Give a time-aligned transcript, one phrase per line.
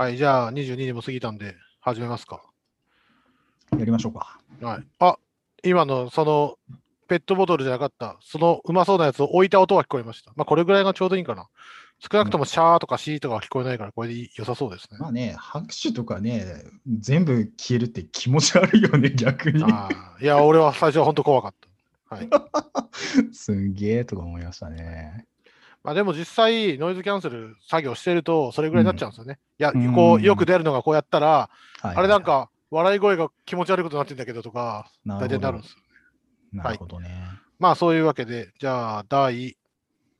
[0.00, 2.40] はい、じゃあ22にも過ぎたんで、始めますか。
[3.78, 4.40] やりましょうか。
[4.62, 4.86] はい。
[4.98, 5.18] あ、
[5.62, 6.56] 今のその
[7.06, 10.32] ペットボトルじゃなかった、そのうまそうなやつを置いた音は聞こえました。
[10.36, 11.48] まあ、これぐらいがちょうどいいかな。
[11.98, 14.96] 少なくともシャーとかシーとかは聞こえないから、これで良さそうですね。
[14.98, 16.46] まあね、拍手とかね、
[16.86, 19.62] 全部消えるって気持ち悪いよね、 逆に。
[19.62, 21.54] いや、俺は最初は本当怖かっ
[22.08, 22.16] た。
[22.16, 22.30] はい。
[23.36, 25.26] すんげえとか思いましたね。
[25.82, 29.38] まあ、でも実際、ノイズキャンセル作業してると、それぐらいになっちゃうんですよね。
[29.58, 31.48] いや、うんこう、よく出るのがこうやったら、
[31.80, 35.78] はいあれなん、か、笑い声が気持ち悪いことになってんだけどとか、大体なるんですよ。
[36.52, 37.10] なるほどね。
[37.58, 39.56] まあそういうわけで、じゃあ第、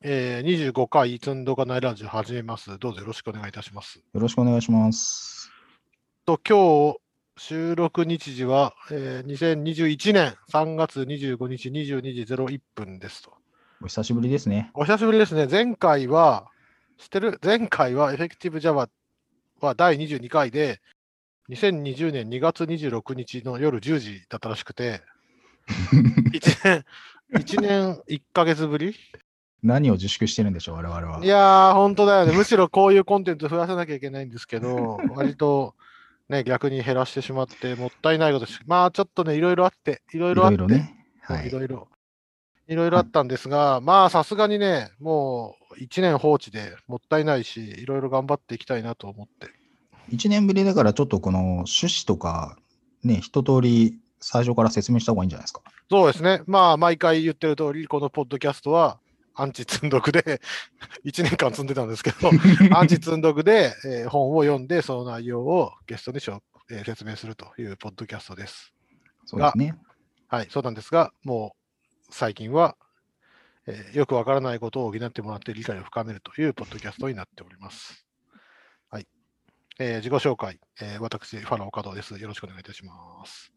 [0.01, 2.77] えー、25回積んどかないラジオ始めます。
[2.79, 3.99] どうぞよろしくお願いいたします。
[3.99, 5.51] よろしくお願いします。
[6.25, 6.97] と、今日
[7.37, 13.40] 収録日時は、えー、2021年3月25日22時01分ですと。
[13.83, 14.69] お久しぶりですね。
[14.73, 15.47] お久しぶりですね。
[15.49, 16.47] 前回は、
[16.97, 18.89] 知ってる前回はエフェクティブ Java
[19.59, 20.81] は第22回で、
[21.49, 25.01] 2020年2月26日の夜10時だったらしくて、
[25.91, 26.85] 1年、
[27.33, 28.95] 1年1ヶ月ぶり？
[29.63, 31.23] 何を自粛してるんでしょう、我々は。
[31.25, 32.33] いやー、本当だよね。
[32.33, 35.75] むしろこういうコンテンツ増やさなきゃいけないんですけど、 割と
[36.29, 41.07] ね、逆に減らしてしまって、もったいないことし、まあちょっとね、いろいろあって、いろいいろあって、ろいろね。
[41.21, 41.51] はいい。
[41.51, 41.87] ろいろ、
[42.71, 49.49] いろいろあったんですが、まあさすがにね、もう1年放置でもったいないし、いろいろ頑張っていきたいなと思って。
[50.09, 52.57] 1年ぶりだから、ちょっとこの趣旨とか、
[53.03, 55.61] ね、一通り最初から説明した方がいいんじゃないですか。
[55.89, 56.43] そうですね。
[56.47, 58.99] まあ毎回言ってる通り、このポッドキャストは、
[59.33, 60.39] アンチ積んどくで、
[61.03, 62.29] 1年間積んでたんですけど、
[62.73, 68.71] アンチ積んどくで、えー本を読んで、その内容をゲストにしょ、えー説明するというポッドキャストです。
[69.25, 69.75] そうですね。
[70.29, 71.60] はい、そうなんですが、もう
[72.11, 72.75] 最近は、
[73.67, 78.05] えーよくわからないことを補ってもらって理解を深めるというポッドキャストになっております。
[78.89, 79.07] はい。
[79.79, 82.19] えー自己紹介、えー私、ファラオ加藤です。
[82.19, 82.93] よろしくお願いいたしま
[83.25, 83.51] す。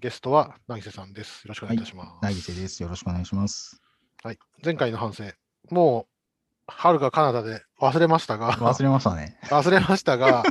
[0.00, 1.44] ゲストは、なぎせさんです。
[1.44, 2.22] よろしくお願いいたします。
[2.22, 2.82] なぎせです。
[2.82, 3.80] よろしくお願いします。
[4.22, 4.38] はい。
[4.64, 5.24] 前回の反省、
[5.70, 6.12] もう、
[6.66, 9.38] はるかカナダで忘れましたが、忘れましたね。
[9.50, 10.42] 忘れましたが、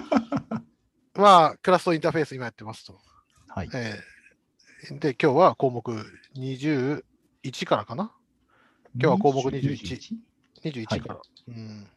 [1.16, 3.00] まあ、クラストインターフェース今やってますと。
[3.50, 3.70] はい。
[3.74, 4.12] えー
[5.00, 6.06] で、今日は項目
[7.44, 8.12] 21からかな？
[8.96, 10.16] 今日は項目21
[10.64, 11.22] ?21 から。
[11.48, 11.88] うん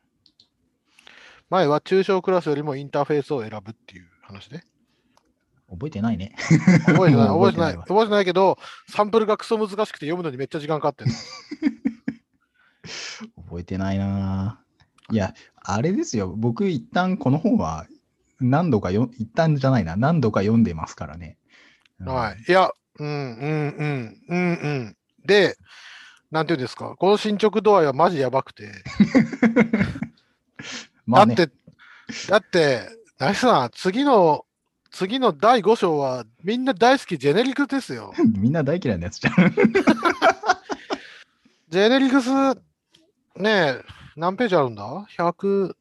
[1.50, 4.65] 前は中小クラスよりもインターフェースを選ぶっていう話で。
[5.71, 6.34] 覚えてないね。
[6.87, 11.10] 覚えてない、 覚えてない、わ覚えてないけど、サンプルがクソ難しくて読むのにめっちゃ時間かかってる。
[13.37, 16.34] 覚えてないなぁいや、あれですよ。
[16.34, 17.87] 僕、一旦この本は
[18.41, 19.97] 何度かよ、一旦じゃないな。
[19.97, 21.37] 何度か読んでますからね。
[22.00, 22.43] うんはい。
[22.49, 24.43] いや、うん、うん、うん、うん、う
[24.81, 24.97] ん。
[25.24, 25.56] で、
[26.30, 28.72] なんていうんですか、この進捗度合いはマジやばくて。
[31.06, 31.54] まあね、だって、
[32.28, 34.44] だって、ナイスさん、次の、
[34.90, 38.12] 次の第5章はみんな大好きジェネリクスですよ。
[38.38, 39.34] みんな大嫌いなやつじゃん。
[41.68, 42.30] ジェネリクス、
[43.36, 43.82] ねえ、
[44.16, 44.84] 何ページあるんだ
[45.16, 45.74] ?140、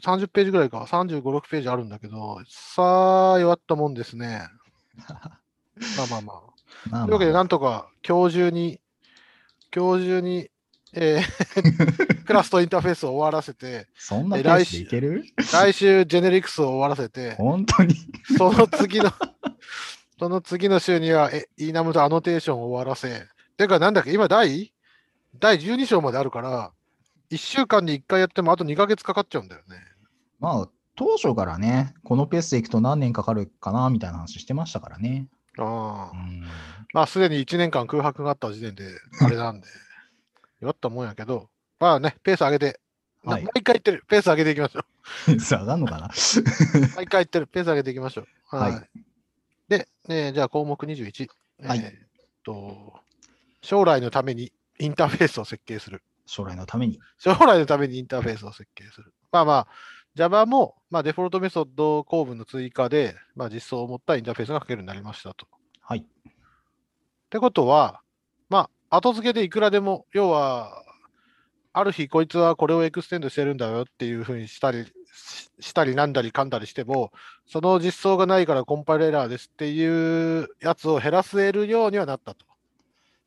[0.00, 0.80] 30ページぐらいか。
[0.84, 4.46] 35、6ページあるんだけど、さあ、弱ったもんですね。
[5.08, 6.49] まあまあまあ。
[6.90, 8.80] まあまあというわけで、なんとか今日中に、
[9.74, 10.50] 今日中に、
[10.92, 15.24] えー クラスとインターフェースを終わらせて、そんなペースでいける？
[15.52, 17.94] 来週ジェネリクスを終わらせて、本当に。
[18.38, 19.12] その次の、
[20.18, 23.26] その次の週には、え、イーナムとアノテーションを終わらせ、
[23.56, 24.72] てか、なんだっけ、今、第、
[25.38, 26.72] 第12章まであるから、
[27.30, 29.76] 1週間に1回やってもあと2ヶ月かかっちゃうんだよね。
[30.40, 35.26] まあ、当初からね、このペースでいくと何年かかるかな、みたいな話してましたからね。
[35.58, 36.10] ああ。
[36.12, 36.46] うん
[36.92, 38.84] まあ、すでに1年間空白があった時点で、
[39.20, 39.66] あれなんで、
[40.60, 42.80] 弱ったもんやけど、まあね、ペース上げて、
[43.24, 44.80] なはい毎回言ってる、ペース上げていきましょ
[45.28, 45.38] う。
[45.40, 46.10] 下がんのかな
[46.96, 48.22] 毎回言ってる、ペース上げていきましょ
[48.52, 48.56] う。
[48.56, 48.72] はい。
[48.72, 48.88] はい
[49.70, 51.28] で、えーじゃあ項目21。
[51.62, 52.08] はいえーっ
[52.42, 53.00] と、
[53.62, 56.02] 将来のためにインターフェースを設計する。
[56.26, 56.98] 将来のために。
[57.18, 59.14] 将来のためにインターフェースを設計する。
[59.30, 59.68] まあまあ、
[60.20, 65.46] Java も、まあ、デフォルトメソッド構文の追加で、まあ、実装を持ったインターフェースが書けるようになりましたと。
[65.80, 66.00] はい。
[66.00, 66.02] っ
[67.30, 68.02] てことは、
[68.50, 70.84] まあ、後付けでいくらでも、要は、
[71.72, 74.84] ある日こいつはこれを extend してるんだよっていうふうにしたり
[75.14, 77.12] ししたりなんだりかんだりしても、
[77.46, 82.44] その実装がないからコンパイルエラーですっていうやつを減らせるようにはなったと。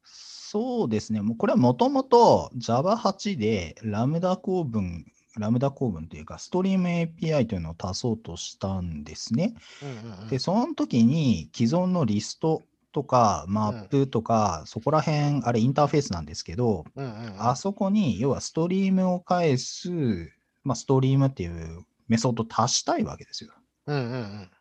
[0.04, 1.22] そうですね。
[1.22, 5.06] もうこれはもともと Java8 でラムダ構文、
[5.38, 9.56] ラムダ構文というか、 Stream API というのを足そうとしたんですね。
[10.30, 16.86] で、その時に既存のリストとかマップとか、そこら辺、あれインターフェースなんですけど、
[17.40, 19.90] あそこに要は stream を返す、
[20.64, 23.52] まあ、 stream っていうメソッド足したいわけですよ。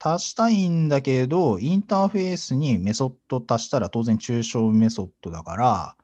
[0.01, 5.97] 足したいんだけど、インターフェースにメソッド足したら当然抽象メソッドだから、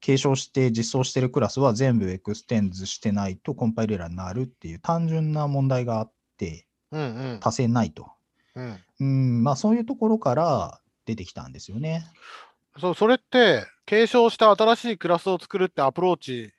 [0.00, 7.40] 継承して実装してるクラスは全部 extends してないとコンパイルエラーになるっていう単純な問題があって、うんうん。
[7.42, 8.10] 足せないと。
[8.54, 12.04] うん、うん、まあそういうところから出てきたんですよね。
[12.78, 16.52] そうそれって、継承した新しいクラスを作るってアプローチ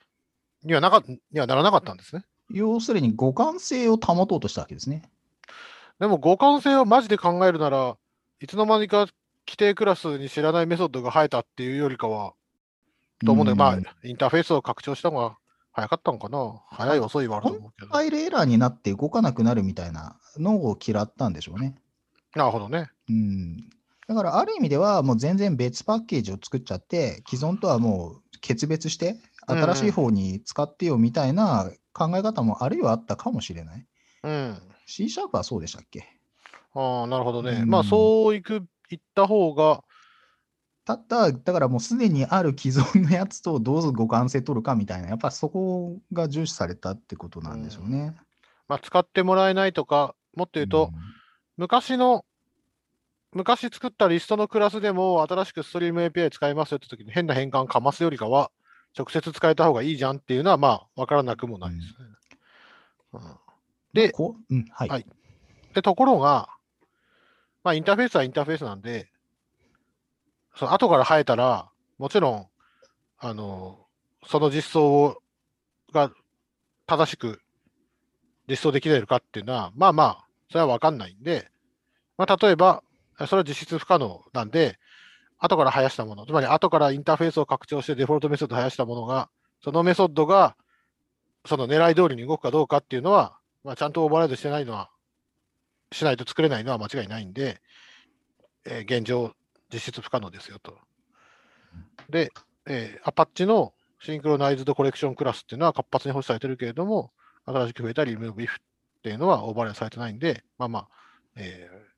[0.64, 2.24] にはなかにはならなかったんですね？
[2.52, 5.04] 要するに互換性を保とうとしたわけですね。
[6.00, 7.96] でも互換性をマジで考えるなら、
[8.42, 9.08] いつの間にか
[9.48, 12.34] 規定クラスに知らないメソッドが生えたっていうよりかは、
[13.26, 15.38] と思うんだけど、まうんあ、インターフェースを拡張したのが
[15.72, 16.62] 早かったのかな。
[16.70, 17.92] 早い遅いはあると思うけど。
[17.92, 21.76] ファイルエラーになって動かなくなるみたいなのを嫌ったんでしょうね。
[22.36, 22.90] なるほどね。
[23.10, 23.70] うん。
[24.08, 29.16] だからある意味ではもう全然別パッケージを作っちゃって、既存とはもう決別して、
[29.48, 33.86] 新しい方に使ってよみたいな考え方もあるいはあったかもしれない。
[34.24, 34.58] うん。
[34.86, 36.06] C シャープはそうでしたっけ？
[36.76, 37.62] ああ、なるほどね。
[37.64, 39.84] うんまあ、そういく、いった方が、
[40.98, 48.16] たった、だからもうすでにある既存のやつとどう互換性取るかみたいな、やっぱそこが重視されたってことなんでしょうね。
[48.68, 50.92] まあ、使ってもらえないとか、もっと言うと、
[51.58, 52.26] 昔の、
[53.34, 58.52] 昔作ったリストのクラスでも新しくストリーム API 使いますよって時に変な変換かますよりかは、
[58.98, 61.94] 直接使えた方がいいじゃんっていうのは、まあ、わからなくもないですね。
[63.14, 63.22] うん
[63.94, 64.90] でこううん、はい。
[64.90, 65.06] はい
[65.74, 66.50] で、ところが、
[67.64, 69.11] まあ、インターフェースはインターフェースなんで、
[70.56, 72.48] その後から生えたら、もちろん、
[73.20, 73.86] あの、
[74.26, 75.18] その実装を
[75.94, 76.12] が
[76.88, 77.42] 正しく
[78.50, 81.50] 実装できるかっていうのは、まあまあ、それは分かんないんで、
[82.18, 82.84] まあ、例えば、
[83.28, 84.78] それは実質不可能なんで、
[85.38, 89.30] 後から生やしたもの、つまり後からインターフェースを拡張してデフォルトメソッドを生やしたものが、
[89.64, 90.56] そのメソッドが
[91.46, 94.90] その狙い通りに動くかどうかっていうのは、まあ、ちゃんとオーバーライドしてないのは、
[95.92, 97.62] しないと作れないのは間違いないんで、
[98.66, 99.34] えー現状、
[99.72, 100.78] 実質不可能ですよと。
[102.10, 102.32] で、
[102.68, 107.12] えー、アパッチのシンクロナイズドコレクションクラスっていうのは活発に保守されてるけれども、
[107.46, 108.54] 新しく増えたリムーブ if っ
[109.04, 110.88] ていうのはオーバーライドされてないんで、まあまあ、
[111.36, 111.92] えー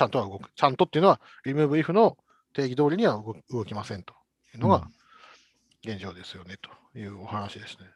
[0.00, 0.50] ちゃんとは動く。
[0.54, 2.16] ちゃんとっていうのは、リムーブ if の
[2.54, 4.14] 定義通りには動動きませんと
[4.54, 4.88] いうのが
[5.84, 6.56] 現状ですよね
[6.92, 7.86] というお話ですね。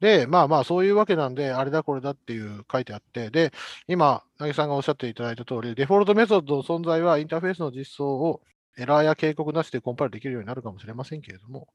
[0.00, 3.52] で、まあまあ、そういうわけなんで、あれだこれだっていう書いてあって、で、
[3.86, 8.40] 今、なぎさんがおっしゃっていただいた通り、デフォルトメソッドの存在はインターフェースの実装を
[8.78, 11.68] エラーや警告なしでコンパイルできるようになるかもしれませんけれども、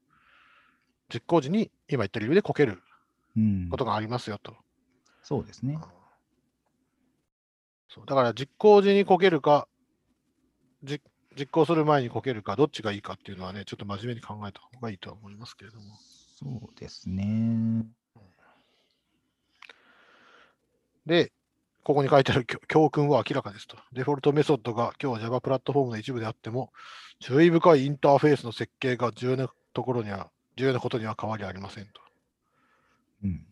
[1.12, 2.82] 実行時に今言った理由でこける
[3.36, 4.56] うんことがありますよと。
[5.22, 5.78] そうですね。
[7.88, 9.68] そうだから実行時にこけるか、
[10.82, 11.00] 実
[11.38, 15.84] 実行する前にこけるか、どっちがいいかっていうのはね、ちょっと真面目に考えた方がいいとは思いますけれども。
[16.38, 17.84] そうですね。
[21.06, 21.32] で、
[21.84, 23.76] ここに書いてある教 教訓は明らかですと。
[23.92, 26.72] デフォルトメソッドが今日 Java プラットフォームの一部であっても、
[27.20, 32.00] 注意深いインターフェースの設計が重要なところには、重要なことには変わりありませんと。
[33.24, 33.46] うん。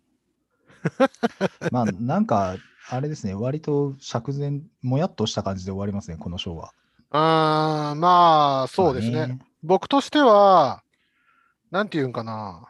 [1.70, 2.56] まあ、なんか、
[2.90, 6.72] あれですね、割と釈然、もやっとした感じで終わりますね、この章は。
[7.10, 9.26] あーまあ、そうですね。
[9.26, 10.82] まあ僕としては、
[11.70, 12.68] なんていうんかな。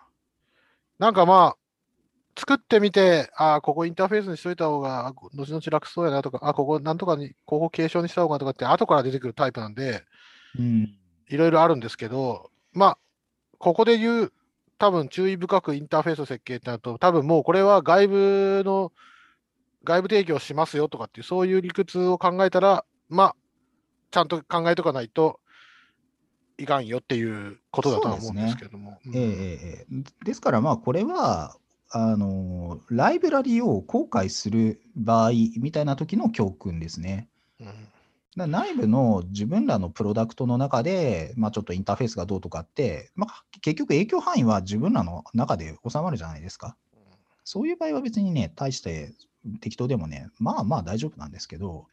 [1.00, 1.63] なんかまあ、
[2.36, 10.04] 作ってみて、ああ、ここインターフェースにしといた方が、あ後々楽そうやなとか、あここなんとかに、ここ継承にした方がとかって、後から出てくるタイプなんで、
[10.58, 10.96] うん。
[11.28, 12.98] いろいろあるんですけど、まあ、
[13.58, 14.32] ここで言う、
[14.78, 18.92] 多分注意深くインターフェース設計ってなると、多分もうこれは外部の、
[19.84, 23.36] 外部提供しますよとかっていう、そういう理屈を考えたら、まあ、
[24.10, 25.40] ちゃんと考えとかないと
[26.58, 28.98] いかんよっていうことだとは思うんですけども。
[30.24, 31.56] ですから、まあ、これは、
[31.96, 37.28] あの、ライブラリを公開する場合みたいな時の教訓ですね。
[37.60, 37.66] うん
[38.36, 46.76] だ内部の自分らのプロダクトの中で、まあ、ちょっとインターフェースがどうとかって、まあ、結局影響範囲は自分らの中で収まるじゃないですか。
[47.44, 49.14] そういう場合は別にね、大して
[49.60, 51.86] 適当でもね、まあまあ大丈夫なんですけど、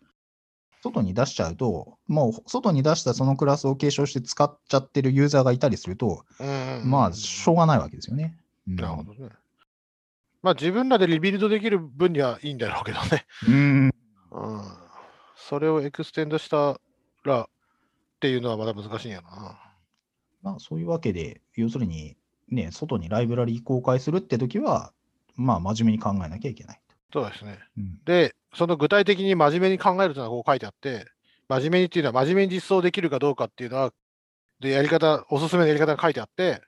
[0.82, 8.36] 外に出しちゃうと、もう外に出したそのクラスを継承して使っちゃってるユーザーがいたりすると、うんまあ、しょうがないわけですよね。
[8.68, 9.30] うんなるほどね。
[10.42, 13.26] まあ自分らでリビルドできる分にはいいんだろうけどね。
[13.48, 13.86] うん。
[13.86, 13.92] うん。
[15.36, 16.80] それを extend した
[17.24, 17.48] らっ
[18.20, 19.60] ていうのはまだ難しいんやな。
[20.42, 22.18] まあ、そういうわけで、要するに、
[22.50, 24.94] ね、外にライブラリ公開するって時は、
[25.36, 26.82] まあ、真面目に考えなきゃいけない。
[27.14, 27.60] そうですね。
[27.78, 31.06] うんで、その具体的に真面目に考えるというのはこう書いてあって、
[31.48, 33.92] 真面目にっていうのは真面目に実装できるかどうかっていうのは、
[34.60, 36.62] で、やり方、おすすめのやり方が書いてあって、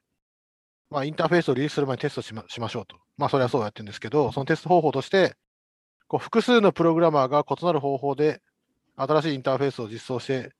[0.94, 2.98] まあ、インターフェースをリリースする前にテストしましましょうと。
[3.18, 5.36] まあ、それはそうやってるんですけど、そのテスト方法として、
[6.08, 8.42] こう複数のプログラマーが異なる方法で
[8.96, 10.52] 新しいインターフェースを実装して、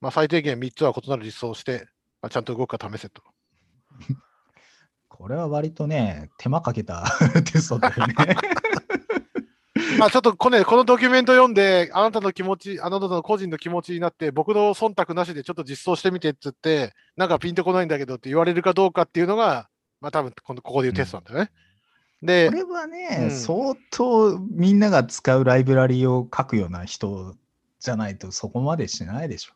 [0.00, 1.86] まあ、最低限3つは異なる実装をして、
[2.22, 3.22] まあ、ちゃんと動くか試せと。
[5.08, 7.04] これは割とね、手間かけた
[7.52, 8.14] テストだよね。
[9.98, 19.68] まあちょっとこ,、ね、このドキュメント読んで、あなたの気持ち、あなたの個人の気持ちになって、僕の忖度なしでちょっと実装してみてって言って、なんかピンとこないんだけどって言われるかどうかっていうのが、
[20.02, 21.50] まあ多分このここでいうテストなんだよね。
[22.22, 23.30] でこ、れはね、うん。
[23.30, 27.36] 相当みんなが使うライブラリを書くような人
[27.78, 29.52] じゃないとそこまでしないでしょ。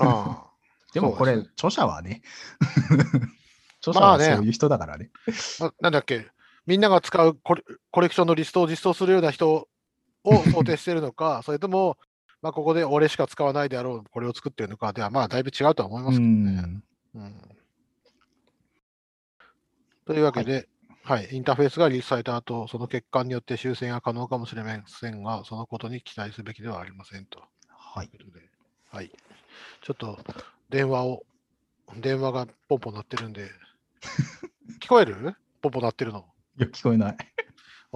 [0.00, 0.46] あ
[0.94, 2.22] でもこれ、著者はね、
[3.80, 4.28] 著 者まあね。
[4.30, 5.10] はそういう人だからね。
[5.60, 6.28] あななんだっけ、
[6.66, 9.68] みんなが使うコレコレクションのリストを実装するような人を
[10.52, 11.96] 想定しているのか、 それとも、
[12.42, 16.52] まあ、ここで俺しか使わないであろう、これを作っているのかでは、まあだいぶ違うとは思いますけどね。
[16.60, 16.82] ん。
[17.14, 17.59] うん
[20.10, 20.66] というわけで、
[21.04, 27.38] はい、インターフェースがリリースされた後、その欠陥によって修正が可能かもしれませんが、そのことに期待すべきではありませんと。
[27.68, 28.10] はい。
[28.90, 29.12] はい。
[29.82, 30.18] ちょっと
[30.68, 31.22] 電話を、
[31.96, 33.50] 電話がポンポン鳴ってるんで、
[34.82, 35.36] 聞こえる？
[35.62, 36.26] ポンポン鳴ってるの。
[36.58, 37.16] いや、聞こえない。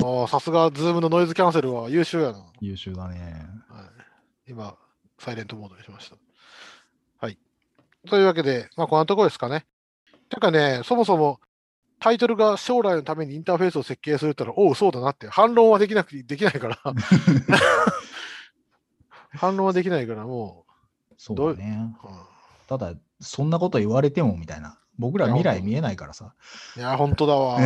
[0.01, 2.47] ああ、さすが、ズームのノイズキャンセルは優秀やな。
[2.61, 3.45] 優秀だね。
[3.69, 3.91] は
[4.47, 4.77] い、今、
[5.19, 6.17] サイレントモードにしました。
[7.19, 7.37] はい。
[8.09, 9.67] というわけで、まあ、こんなところですかね。
[10.29, 11.41] てかね、そもそも
[12.05, 16.79] タイトルが将来のためにインターフェースを設計するったら、おう、そうだなって、反論はできなくてできないから、
[19.33, 20.67] 反論はできないから、も
[21.17, 21.95] そうどうだね。
[22.05, 22.15] う、うん
[22.67, 24.79] ただ、そんなこと言われてもみたいな。
[24.99, 26.35] 僕ら未来見えないからさ。
[26.77, 27.59] いや、本当だわ。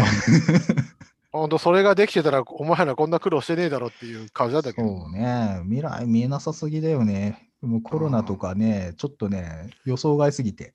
[1.33, 4.87] 本当、それができてたら、お前らこんな苦労してねえだろっていう感じだったけど。
[4.87, 5.62] そうね。
[5.64, 7.50] 未来見えなさすぎだよね。
[7.61, 10.75] もうコロナとかね、ちょっとね、予想外すぎて。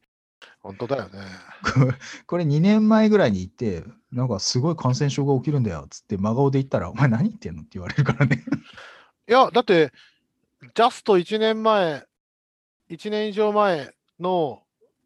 [0.64, 1.20] 本当だよね。
[2.26, 8.44] これ2年前ぐらいに行って、なんかすごい感染症が起きるんだよっつって真顔で言ったら、お前何言ってんのって言われるからね。
[9.28, 9.92] いや、だって、
[10.62, 12.06] ジャスト1年前、
[12.90, 14.64] 1年以上前の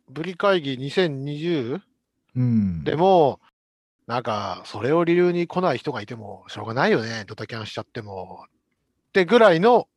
[0.09, 1.81] ブリ会議2020
[2.35, 2.83] うん。
[2.83, 3.39] でも、
[4.05, 8.45] なんか、それを理由に来ない人がいても、しょうがないよね、ドタキャンしちゃっても。
[9.09, 9.87] ってぐらいの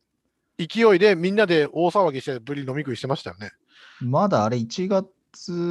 [0.57, 3.51] 勢いで、みんなで大騒ぎして、ブリ飲み食いしてましたよね。
[3.99, 5.07] まだあれ1月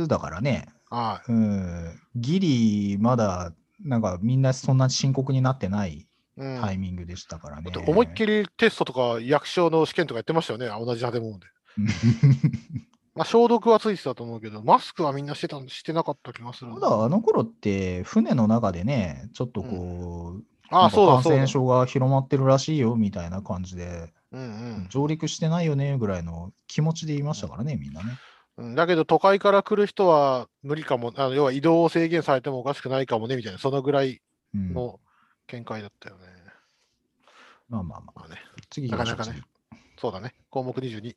[0.09, 0.69] だからね。
[0.89, 2.01] はうん。
[2.17, 3.53] ギリ、まだ、
[3.85, 6.07] なんかみんなそんな深刻になってないい。
[6.37, 7.71] うんタイミングでしたからね。
[7.71, 11.47] だって思いっきりテストとか役所の試験とかやってましたよね、同じ建物で。
[13.15, 16.79] まあ、消毒はついてたと思うけど、マスクはみんなしてたしてなかった気がするな。
[16.79, 21.47] まだあの頃って船の中でね、ちょっとこう、ああ、なんかそうだ、そうだ感染。
[21.47, 28.13] 症が広まってるらしいよみたいな感じで、うんうん上陸してないよねぐらいの気持ちで言いましたからね、みんなね。
[28.61, 28.75] うん。
[28.77, 34.21] だけど、都会から来る人は無理かも、あの要は移動を制限されてもおかしくないかもね、みたいな、そのぐらい
[34.55, 35.01] うん、の
[35.47, 36.27] 見解だったよね。
[37.69, 38.37] まあまあまあ、まあね、
[38.69, 39.43] 次なかなかね
[39.97, 40.35] そうだね。
[40.51, 41.17] 項目22。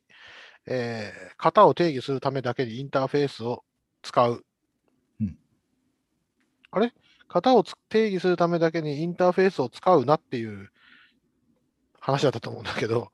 [0.66, 3.64] えー型を定義するためだけにインターフェースを
[4.02, 4.44] 使う。
[5.20, 5.36] うん
[6.70, 6.92] あれ？
[7.28, 10.70] 型をつ定義するためだけにインターフェースを使うなっていう
[11.98, 13.10] 話だったと思うんだけど、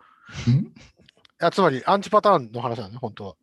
[1.40, 3.36] いやつまりアンチパターンの話だね、本当は。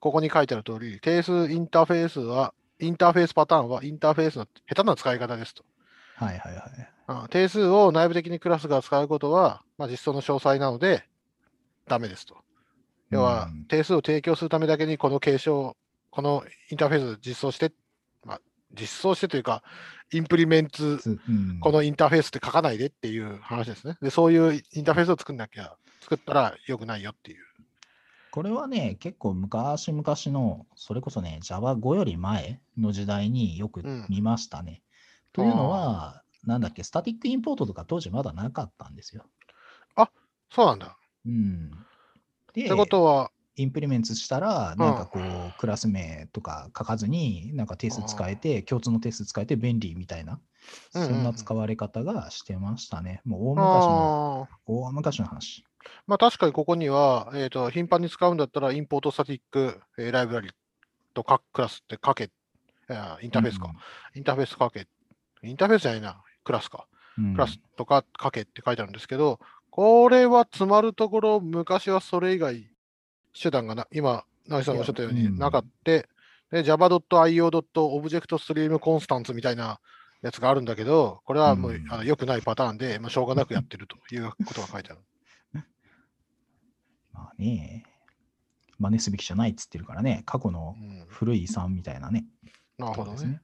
[0.00, 5.64] ここに書いてある通り、定数インターフェースは、インターフェースパターンはインターフェースの下手な使い方ですと。
[6.16, 6.64] はいはいはい。
[7.08, 11.04] うん定数を内部的にクラスが使うことは、まあ、実装の詳細なので、
[11.88, 12.36] ダメですと。
[13.10, 15.76] 要はうん、定数を提供するためだけにこの継承、
[16.10, 17.72] このインターフェースを実装して、
[18.24, 18.40] まあ、
[18.72, 19.64] 実装してというか、
[20.12, 23.96] インプリメンツ、つうんこのインターフェースって書かないでっていう話ですね。
[24.00, 27.44] で、そういうインターフェースを作んなきゃ、作ったら良くないよっていう。
[28.30, 34.82] これはね、結構昔々の、それこそね、Java5 より前の時代によくうん見ましたね。
[35.32, 39.26] というのは、なんだっけ、スタティックインポートとか当時まだなかったんですよ。
[40.50, 40.96] そうなんだ。
[41.26, 41.70] うん。
[42.54, 50.40] で、ってことは、インプリメントしたら、なんかこう、クラス名とか書かずに、なんか定数使えて、共通の定数使えて便利みたいな、
[50.94, 53.22] うんうんうんそんな使われ方がしてましたね。
[53.24, 54.14] もう大昔の、
[54.66, 55.64] 大昔の話。
[56.10, 60.50] まあ確かにここには、えー、と頻繁に使うんだったら、インポートスタティック、えーライブラリ
[61.14, 62.28] とかクラスって書け、イ
[63.28, 63.70] ンターフェースか、
[64.16, 64.88] インターフェース書け、
[65.44, 67.34] インターフェースじゃないな、クラスか、うん。
[67.34, 69.38] クラスとか書けって書いてあるんですけど、
[69.70, 72.68] これは詰まるところ、昔はそれ以外、
[73.40, 76.08] 手段がな、今、直井さんがおっしゃったようになかった、で
[76.50, 79.78] java.io.objectstreamconstants みたいな
[80.22, 81.86] やつがあるんだけど、これはもう、うん。
[81.88, 85.00] あの良くないパターンで、まあ、しょうがなくやってるということが書いてある。
[87.40, 87.84] まあね、
[88.78, 92.26] 真似すべきじゃないっつってるからね、過去のうん古い遺産みたいなね。
[92.78, 93.42] なるほどことですね。。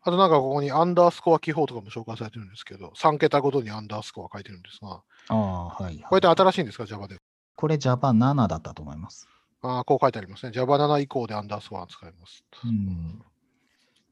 [0.00, 6.36] あとなんかここにアンダースコア記法とかも紹介されてるんですけど、3桁ごとにアンダースコア書いてるんですが、ああ、はい、これってはい。
[6.36, 7.18] 新しいんですか、Java で。
[7.56, 9.28] これ Java7 だったと思います。
[9.60, 10.52] ああ、こう書いてありますね。
[10.52, 12.44] Java7 以降でアンダースコア使います。
[12.64, 13.22] うん。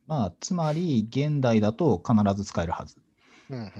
[0.06, 2.96] まあ、つまり、現代だと必ず使えるはず。
[3.48, 3.70] うんうんうん、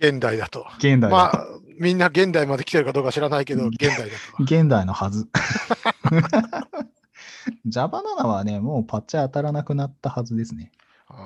[0.00, 0.66] 現代だと。
[0.78, 1.14] 現代だと。
[1.14, 1.46] まあ、
[1.78, 4.04] みんな現代まで来てるかどうか知らないけど、現代だ
[4.36, 4.42] と。
[4.44, 5.28] 現代のはず。
[7.68, 10.70] Java7 はね、もうパッチ当たらなくなったはずですね。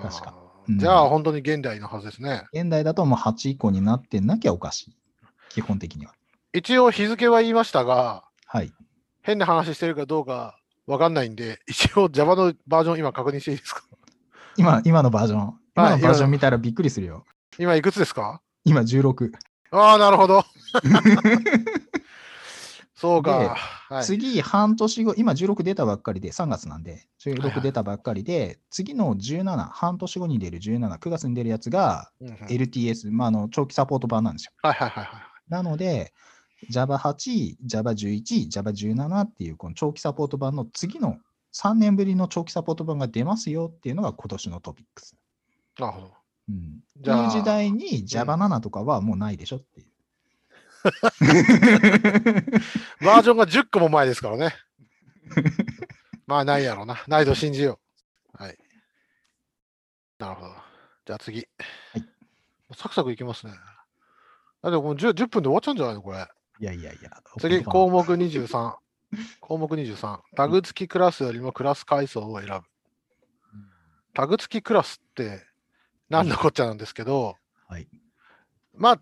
[0.03, 0.35] 確か
[0.69, 2.45] うんじゃあ、本当に現代のはずですね。
[2.53, 4.97] 現代だともう8以降になってなきゃおかしい。
[5.49, 6.13] 基本的には。
[6.53, 8.73] 一応日付は言いましたが、はい。
[9.23, 13.83] 変な話してるかどうかわかんないんで、一応 Java のバージョン今確認していいですか？
[14.57, 15.55] 今、今のバージョン。
[15.75, 17.25] 今のバージョン見たらびっくりするよ。
[17.59, 18.41] 今いくつですか？
[18.65, 19.33] 今16。
[19.73, 20.45] ああ、なるほど。
[22.95, 23.57] そうか。
[23.89, 27.01] はい、次、半年後、今16出たばっかりで、3月なんで、はい
[27.33, 34.53] は16い出たばっかりで、次の17、半年後に出る17、9月に出るやつがうんうん LTS、まあ、あの長期サポート版なんですよ。
[34.63, 35.23] はいはいはいはい。
[35.49, 36.13] なので、
[36.71, 41.19] Java8、Java11、Java17 っていうこの長期サポート版の次の
[41.53, 45.17] 3年ぶりの長期サポート版が出ますよっていうのが今年のトピックス。
[45.79, 46.22] なるほど。
[46.49, 49.87] うん、じゃあという時代に Java7 とかはもうないでしょっていう。
[50.83, 54.55] バージョンが10個も前ですからね。
[56.27, 57.03] まあ、ないやろうな。
[57.07, 57.79] ないと信じよ
[58.35, 58.43] う。
[58.43, 58.59] はい。
[60.19, 60.55] なるほど。
[61.07, 61.41] じゃあ次。
[61.41, 61.47] い
[62.77, 63.53] サクサクいきますね。
[64.63, 66.27] あでももう 10, 10分で終わっちゃうんじゃないのこれ。
[66.61, 67.11] いやいやいや。
[67.39, 68.75] 次、項目23。
[69.41, 70.21] 項目23。
[70.37, 72.61] タグ付きクラスよりもクラス階層を選ぶ。
[74.15, 75.45] タグ付きクラスって
[76.13, 77.89] 何のこっちゃなんですけど、はい。
[78.77, 78.97] まあ、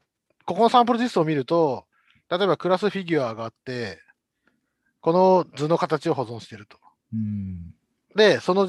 [0.46, 1.84] ここのサンプル実装を見ると、
[2.30, 3.98] 例えばクラスフィギュアがあって、
[5.00, 6.78] この図の形を保存していると。
[7.12, 7.74] うん。
[8.14, 8.68] で、その、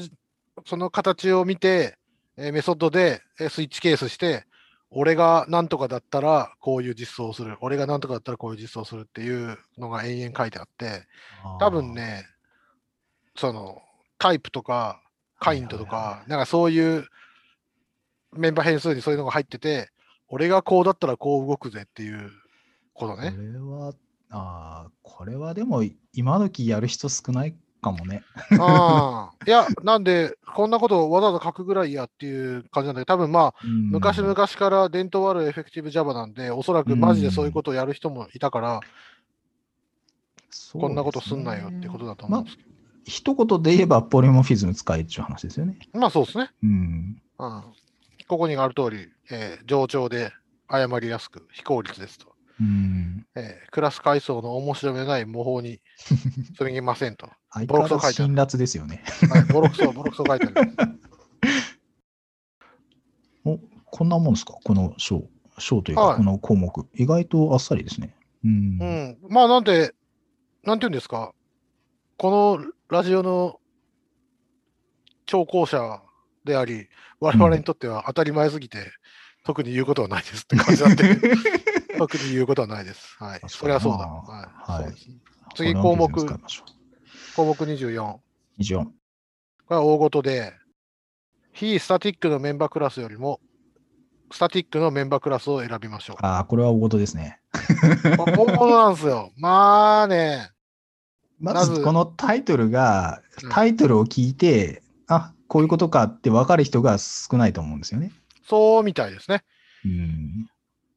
[0.66, 1.96] その形を見て、
[2.36, 4.44] えーメソッドでえースイッチケースして、
[4.90, 7.56] 俺が何とかだったらこういう実装をする。
[7.60, 11.06] 俺が何とかだったらこういう実装をするっていうのが延々書いてあって、
[11.60, 12.26] 多分ね、
[13.36, 13.80] その
[14.18, 15.00] タイプとか、
[15.38, 17.06] カインドとかなんかそういう
[18.34, 19.90] メンバー変数にそういうのが入ってて、
[20.28, 22.30] 俺がこうだったらこう動くぜっていう
[22.94, 23.34] ことこね。
[23.36, 23.94] れは、
[24.30, 25.82] ああ、これはでも
[26.14, 28.22] 今時やる人少ないかもね。
[28.58, 29.46] ああ。
[29.46, 38.80] いや、なんで、こんなことをわざわざ書くぐらいやっていう感じなんだけど、多分まあ、昔うん々から伝統あるエフェクティブ Java なんで、おそらくマジでそういうことをやる人もいたから、
[40.72, 42.68] こんなことすんなよってことだと思うんですけど。
[43.04, 45.76] 一言で言えばポリモフィズム使えっていう話ですよね。
[45.92, 46.50] まあそうですね。
[46.62, 47.22] うん。
[47.38, 47.62] うん。
[48.32, 50.32] ここにある通り、えー上長で
[50.66, 52.32] 誤りやすく非効率ですと。
[52.58, 53.26] うん。
[53.34, 55.82] えークラス階層の面白めない模倣に
[56.56, 57.28] すみませんと。
[57.50, 59.04] 相ボロクソ書いてある辛辣ですよね。
[59.30, 60.72] はい、ボロクソ、ボロクソ書いてある。
[63.44, 64.54] お、こんなもんですか？
[64.64, 65.28] この章。
[65.58, 66.86] 章というはいか、この項目。
[66.94, 68.16] 意外とあっさりですね。
[68.44, 68.78] うん。
[68.80, 69.18] うん。
[69.28, 69.94] まあなんで、
[70.64, 71.34] なんていうんですか？
[72.16, 73.60] このラジオの
[75.26, 76.00] 聴講者
[76.44, 76.88] であり、
[77.20, 78.92] 我々にとっては当たり前すぎて、
[79.44, 81.16] 特に言うことはないですって感じなんで、
[81.98, 83.16] 特に言うことはないです。
[83.18, 83.40] はい。
[83.48, 83.98] それはそうだ。
[83.98, 84.84] なはい。
[84.84, 84.94] はい
[85.54, 86.08] 次項目
[87.36, 88.16] 項目24。
[88.16, 88.20] う。
[88.58, 88.84] 24。
[88.84, 88.90] こ
[89.70, 90.54] れは大ごとで、
[91.52, 93.40] 非スタティックのメンバークラスよりも、
[94.30, 96.16] スタティックのメンバークラスを選びましょう。
[96.20, 97.40] ああ、これは大事ですね。
[98.16, 99.30] 大事なんですよ。
[99.36, 100.50] まあね。
[101.38, 104.81] ままずず、このタイトルがうん、タイトルを聞いて、あ、
[105.52, 108.10] こういうことかって分かる人が少ないと思うんですよね。
[108.48, 109.44] そうみたいですね。
[109.84, 110.48] うん。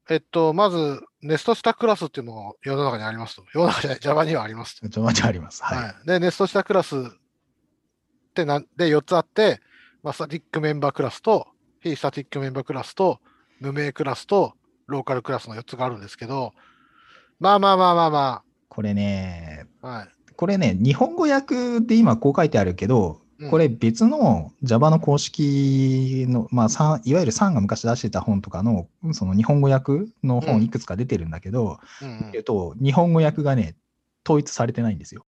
[0.08, 3.44] えっと、まず、ネストしたクラスっていうのが世の中にありますと。
[3.52, 4.88] 世の中じゃない Java にはありますと。
[4.88, 5.62] ちょっとあります。
[5.62, 5.78] はい。
[5.84, 6.06] はい。
[6.06, 7.00] で、ネストしたクラスっ
[8.32, 9.60] てなんで4つあって、
[10.02, 11.48] まあ、スタティックメンバークラスと、
[11.82, 13.20] 非スタティックメンバークラスと、
[13.60, 14.54] 無名クラスと、
[14.86, 16.54] ローカルクラスの4つがあるんですけど、
[17.40, 20.08] まあまあまあまあまこれね、あ、はい。
[20.34, 29.92] これね、日本語訳で今こう書いてあるけど、うんこれ別の Java の公式の、まあ、いわゆる3が昔出してた本とかの、その日本語訳
[30.24, 30.40] のうん。
[30.40, 32.30] 本いくつか出てるんだけど、うんうん。
[32.34, 33.76] えっと、日本語訳がね、
[34.26, 35.26] 統一されてないんですよ。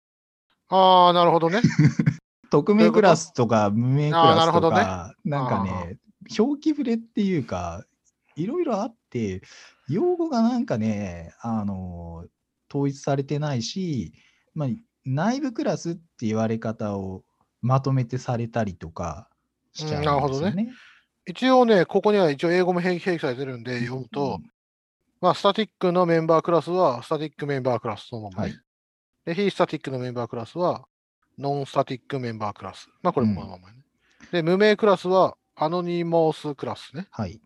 [0.68, 1.60] ああ、なるほどね。
[2.50, 4.76] 匿名クラスとか無名クラスとるほどね。
[4.76, 5.98] か、なんかあね、
[6.38, 7.84] 表記ぶれっていうか、
[8.36, 9.42] いろいろあって、
[9.88, 12.26] 用語がなんかね、あの、
[12.70, 14.12] 統一されてないし、
[14.54, 14.68] まあ、
[15.04, 17.24] 内部クラスって言われ方を
[17.62, 19.28] まとめてされたりとか
[19.72, 20.72] しちゃうんですようんなるほどね。
[21.24, 24.52] 一応ね、ここには一応英語も併記されてるんで読むと、うん
[25.20, 28.60] まあ、スタティックのメンバークラスは、スタティックメンバークラスそのままね、はい
[29.24, 30.84] で、非スタティックのメンバークラスは、
[31.38, 32.88] ノンスタティックメンバークラス。
[33.02, 33.78] まあ、これもこのままね。
[34.32, 37.06] で、無名クラスはアノニモスクラスね。
[37.10, 37.40] はい。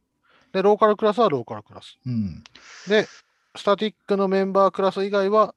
[0.52, 1.98] で、ローカルクラスはローカルクラス。
[2.07, 2.42] うん。
[2.88, 3.07] で、
[3.55, 5.55] スタティックのメンバークラス以外は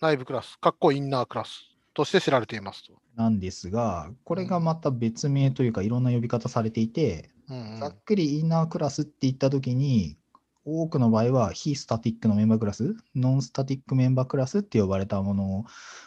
[0.00, 2.92] 内部クラス、かっこインナークラスとして知られていますと。
[3.16, 10.18] なんですが、これがまた別名というか、いろんな呼び方されていて、うんうんざっくりインナークラスって言ったときに、
[10.66, 15.64] 多くの場合は非スタティックのメンバークラス、ノンスタティックメンバークラスって呼ばれたもの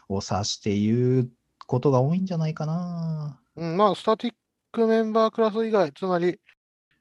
[0.09, 1.31] を指して言う
[1.65, 3.39] ことが多いんじゃないかな。
[3.55, 4.33] うん、まあ、スタティッ
[4.71, 6.39] クメンバークラス以外、つまり、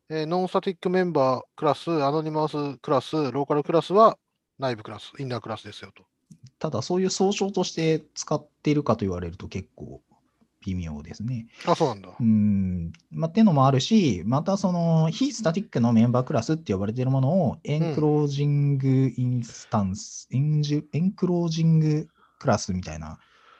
[0.08, 4.16] えーノンスタティックメンバークラス、アノニマスクラス、ローカルクラスは
[4.58, 6.04] 内部クラス、インナークラスですよと。
[6.58, 10.00] ただ、そういう総称として使っているかと言われると結構
[10.66, 11.46] 微妙ですね。
[11.66, 12.10] あ、そうなんだ。
[12.18, 23.18] うん、まあ、っていうのもあるし、またその非スタティックのメンバークラスって呼ばれているものをエンクロージングインスタンス、エンジエンクロージングクラスみたいな、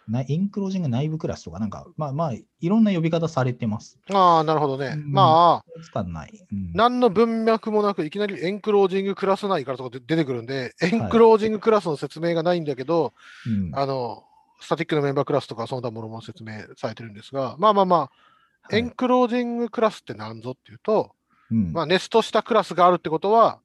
[0.09, 3.99] なエンクロージング内部クラスとか、なんか、まあまあ、いろんな呼び方されてます。
[4.11, 4.95] ああ、なるほどね。
[4.95, 5.63] うんま
[5.95, 6.47] あ、ない。
[6.51, 13.13] うん何の文脈もなく、いきなりエンクロージングクラス内からとかで出てくるんで、エンクロージングクラスの説明がないんだけど、
[13.47, 14.25] うんあの、
[14.61, 21.13] スタティックのメンバークラスとか、その他ものも説明されてるんですが、まあまあまあ、はいエンクロージングクラスって何ぞっていうと、
[21.51, 23.61] うんまあ、ネストしたクラスがあるってことは、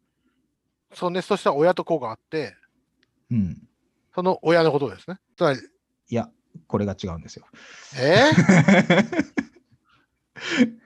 [0.93, 2.55] そのネストした親と子があって、
[3.31, 3.57] うん
[4.15, 5.17] その親のことですね。
[5.35, 5.59] つまり、
[6.13, 6.29] いや、
[6.67, 7.47] これが違うんですよ。
[7.97, 8.29] え？
[8.35, 9.33] ー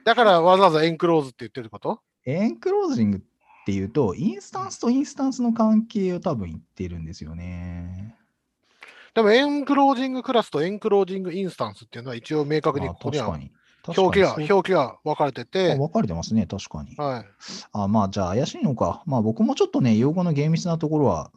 [0.04, 2.00] だからわざわざエンクローズって言ってるってこと？
[2.24, 3.20] エンクロージングっ
[3.66, 8.16] ていうと、インスタンスとインスタンスの関係を多分言ってるんですよね。
[9.12, 13.52] でもエンクロージングクラスとエンクロージングインスタンスっていうのは一応明確にあここには確かに。
[13.98, 16.96] 表記が表記が分かれてあて、分かれてますね、確かに。
[16.96, 17.26] はい。
[17.72, 19.02] あまあ、じゃあ怪しいのか。
[19.04, 21.30] まあ、僕もちょっとね、用語の厳密なところは、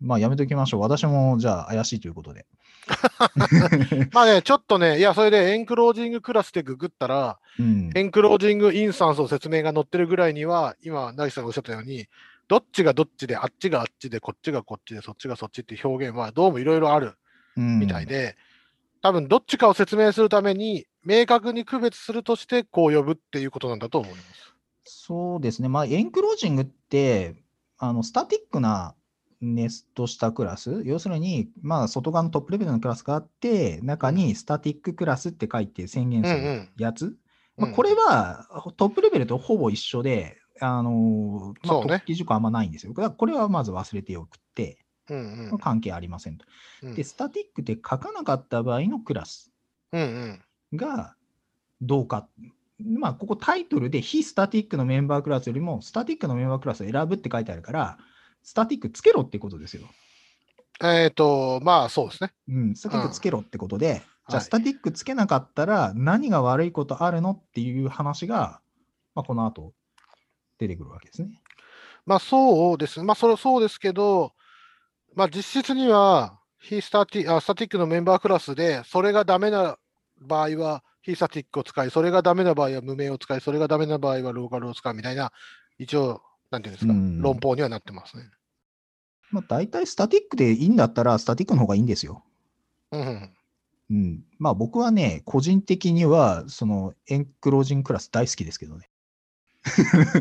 [0.00, 0.80] まあ、やめときましょう。
[0.80, 2.46] 私も、じゃあ怪しいということで。
[4.12, 8.02] まあね、ちょっとね、いや、それでエンクロージングクラスでググったら、うんエ。
[8.02, 12.06] ンクロージングインスタンスの説明が載ってるぐらいには、今、なぎさんがおっしゃったように、
[12.46, 17.14] どっちがどっちで、あっちがあっちで、こっちがこっちで、そっちがそっちっていう表現はどうもいろいろある
[17.56, 18.36] うんみたいで、
[19.02, 24.54] 多分どっちかを説明するために、明確に区別するとして、こう呼ぶっていうことなんだと思います。
[24.84, 25.68] そうですね。
[25.68, 27.36] まあ、エンクロージングって、
[27.78, 28.94] あのスタティックな
[29.40, 37.06] ネストしたクラス、要するに、まあ、外側のトップレベルのクラスがあって、中にスタティッククラスって書いて宣言するうんうんやつ？
[37.06, 37.16] うん
[37.56, 38.46] まあ、これは
[38.76, 42.92] トップレベルとほぼ一緒で、あのまあ、特記事項あんまないんですよ。
[42.92, 46.44] だからこれはまず忘れておくって、うんうん関係ありませんと。
[46.82, 49.52] うんで、スタティックで書かなかった場合のクラス
[50.74, 51.14] が
[51.80, 52.28] どうか。
[52.80, 57.98] まあ、ここタイトルで非スタティックのメンバークラスよりも、スタティックのメンバークラスを選ぶって書いてあるから、
[58.42, 59.88] スタティックつけろってことですよ。
[60.82, 62.32] えっ、と、まあそうですね。
[62.48, 64.02] うん、スタティックつけろってことで、じゃは
[64.36, 68.60] いあスタティックつけなかったら何が悪いことあるのっていう話が、
[69.14, 69.72] まあ、この後
[70.58, 71.30] 出てくるわけですね。
[72.06, 73.02] まあそうです。
[73.02, 74.32] まあそれそうですけど、
[75.14, 79.78] まあ実質には、非スタティあスタティックのメンバークラスで、それがダメな
[80.20, 85.32] 場合は、非スタティックを使い、それがダメな場合は無名を使い、それがダメな場合はローカルを使うみたいな、
[85.78, 88.24] 一応、なんていうんですか、うん論法にはなってますね。
[89.30, 92.24] まあ、大体スタティックでいいんだったら、スタティックの方がいいんですよ。
[92.92, 93.30] うんうん。
[93.90, 94.24] うん。
[94.38, 98.88] まあ僕はね、個人的には、そのエンクロージングクラス大好きですけどね。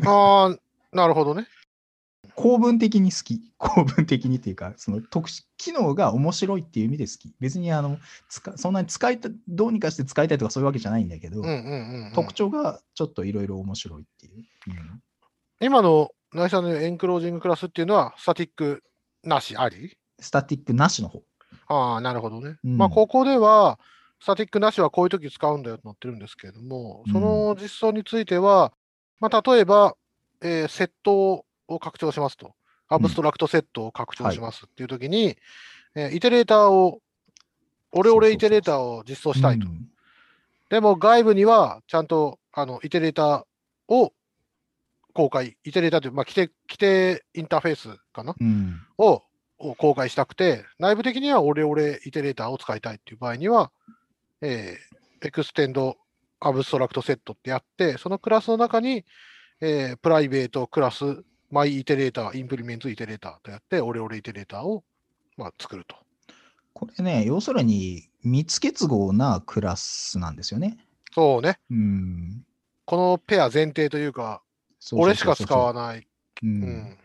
[0.06, 1.48] ああ、なるほどね。
[2.36, 3.42] 構文的に好き。
[3.58, 7.34] 構文的にっていうか、その特殊、機能が面白いっていう意味で好き。
[7.40, 7.98] 別にあの、
[8.30, 12.12] 使そんなに使いた、どうにかして使いたいとかそういうわけじゃないんだけど、うんうんうん、うん。
[12.14, 14.46] 特徴がちょっといろいろ面白いっていう。
[14.68, 15.02] うん
[15.60, 18.84] 今の内さんのエンクロージングクラスっていうのは、スタティック
[19.24, 19.98] なしあり？
[20.20, 21.22] スタティックなしの方。
[21.68, 22.58] ああ、なるほどね。
[22.64, 23.80] うんまあ、ここでは、
[24.20, 28.74] スタティックなしはこういう時使うんだよと載ってるんですけれども、その実装については、
[29.20, 29.96] まあ、例えば、
[30.42, 32.54] えーセットを拡張しますと。
[32.90, 35.38] アブストラクトセットを拡張しますっていう時に、
[35.96, 37.00] えーイテレーターを、
[37.92, 39.68] オレオレイテレーターを実装したいと。
[39.68, 39.90] うん
[40.70, 44.12] でも外部にはちゃんとあのイテレーターを
[45.18, 48.36] 公開、イテレーターという、まあ、基底基底インターフェースかな？
[48.40, 48.80] うん。
[49.00, 49.24] を
[49.58, 53.72] を公開したくて、内部的にはオレオレイテレーターを使いたいっていう場合には、
[54.42, 55.98] えー、 extend
[56.40, 59.04] AbstractSet ってやって、そのクラスの中に、
[59.60, 64.84] えー private class、マイイテレーター、インプリメントイテレーターとやって、オレオレイテレーターを、
[65.36, 65.96] まあ、作ると。
[66.74, 70.78] これね、要するに密結合なクラスなんですよね。
[71.16, 71.58] そうね。
[71.72, 72.46] うん。
[72.86, 74.44] このペア前提というか、
[74.94, 76.00] 俺しか使わない。
[76.00, 76.98] ううんん。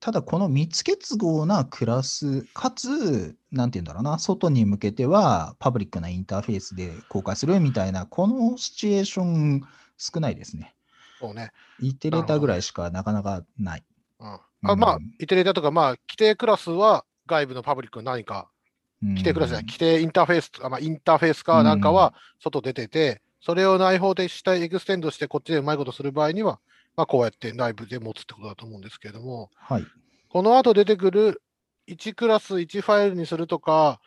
[0.00, 9.62] ただこの密結合なクラス、かつ、なんて言うんだろうな、外に向けてはパブリックなインターフェースで公開するみたいな、このシチュエーション
[9.96, 10.74] 少ないですね。
[11.18, 11.52] そうね。
[11.80, 13.84] イテレーターぐらいしかなかなかない。
[14.20, 14.34] うん。
[14.34, 18.50] うあんまあ、イテレーターとか、まあ、基底クラスは外部の public の何か、
[19.02, 22.12] 基底クラスじゃない、基底インターフェースとか、まあ、インターフェースかなんかは
[22.42, 26.60] 外出てて、それを内包でした extend してこっちでうまいことする場合には、
[26.96, 29.86] まあ、こうやって内部で持つってことだと思うんですけれども、はい。
[30.28, 31.42] この後出てくる
[31.88, 34.00] 1クラス1ファイルにするとか、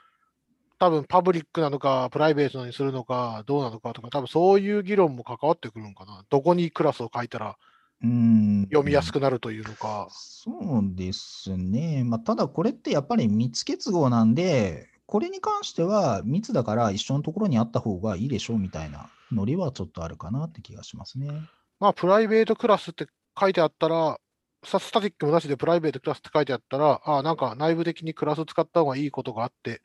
[0.80, 6.24] 多分 public なのか、 private にするのか、どうなのかとか、多分そういう議論も関わってくるのかな。
[6.30, 7.58] どこにクラスを書いたら
[8.04, 10.08] うん読みやすくなるというのか。
[10.12, 12.04] そうですね。
[12.04, 21.30] まあ、ただこれってやっぱり密結合なんで、これに関しては密だから一緒のところにあった方がいいでしょうみたいなノリはちょっとあるかなって気がしますね。
[21.80, 23.08] まあ、プライベートクラスって
[23.40, 24.20] 書いてあったら、
[24.64, 29.82] さスタティックもなしでプライベートクラスって書いてあったら、ああ、なんか内部的にクラス使った方がいいことがあって、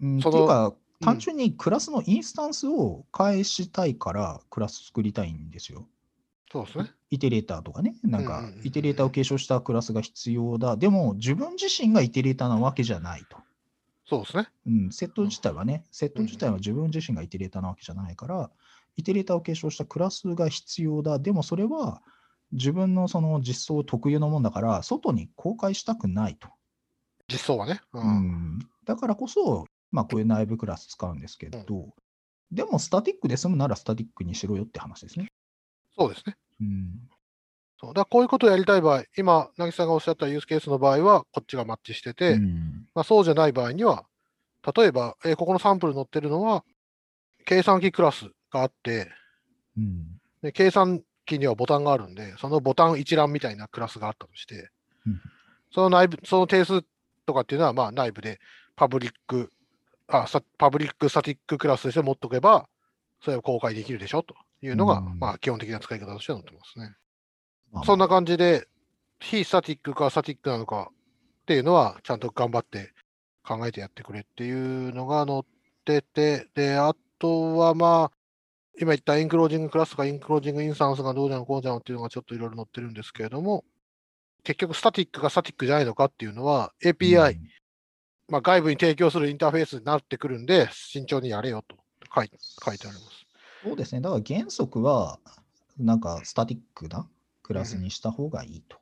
[0.00, 5.86] うん、そうか、うん単純にクラスのインスタンスを返したいからクラス作りたいんですよ。
[6.50, 6.90] そうですね。
[7.10, 7.96] イテレーターとかね。
[8.02, 10.76] なんかイテレーターを継承したクラスが必要だ。
[10.76, 13.36] でも、自分自身がイテレーターなわけじゃないと。
[14.08, 14.48] そうですね。
[14.66, 18.50] うん、セット自体はね、セット自体は自分自身がイテレーターなわけじゃないから、
[18.96, 21.18] イテレーターを継承したクラスが必要だ。
[21.18, 22.02] でもそれは
[22.52, 26.48] 自分のその実装特有のもんだから、外に公開したくないと。
[27.28, 27.80] 実装はね。
[27.92, 28.00] う。
[28.00, 31.94] うんん、だからこそ、まあ、こういう内部クラス使うんですけど、
[32.50, 35.28] でもスタティックで済むならスタティックにしろよって話ですね。
[35.98, 36.36] そうですね。
[36.60, 37.08] うん、
[37.80, 44.06] そうだこういうことをやりたい場合、今、渚さんがおっしゃったユースケースの場合は、こっちがマッチしてて、うんまあ、そうじゃない場合には、
[44.76, 46.64] 例えば、えーここのサンプル載ってるのは、
[47.44, 49.10] 計算機クラスがあって、
[49.76, 50.20] うん。
[50.42, 54.70] で計算機にはボタンがあるんで、そのボタン一覧みたいなクラスがあったとして
[55.06, 55.20] うん、
[55.70, 56.82] その内部、その定数
[57.24, 58.40] とかっていうのは、まあ内部で
[58.74, 59.52] public、
[60.08, 62.68] あさ public static class として持っとけば、
[63.22, 65.18] それを公開できるでしょというのが、うん。
[65.18, 66.94] まあ基本的な使い方としては載ってますね。
[67.72, 67.84] まあ。
[67.84, 68.68] そんな感じで、
[69.20, 72.92] 非 static か static なのかっていうのは、ちゃんと頑張って
[73.46, 75.42] 考えてやってくれっていうのが載っ
[75.84, 78.15] てて、で、あとはまあ、
[78.78, 83.64] 今言った enclosing class とか enclosing instance がどうじゃんこうじゃんっていうのがちょっといろいろ載ってるんですけれども、
[84.44, 87.38] 結局スタティックかスタティックじゃないのかっていうのは API、
[88.28, 91.76] まあ、外部に提供するインターフェースになってくるんで、慎重にやれよと
[92.14, 92.30] 書い
[92.64, 93.26] 書いてあります。
[93.64, 94.00] そうですね。
[94.00, 95.18] だから原則は、
[95.78, 97.08] なんかスタティックな
[97.42, 98.78] クラスにした方がいいと。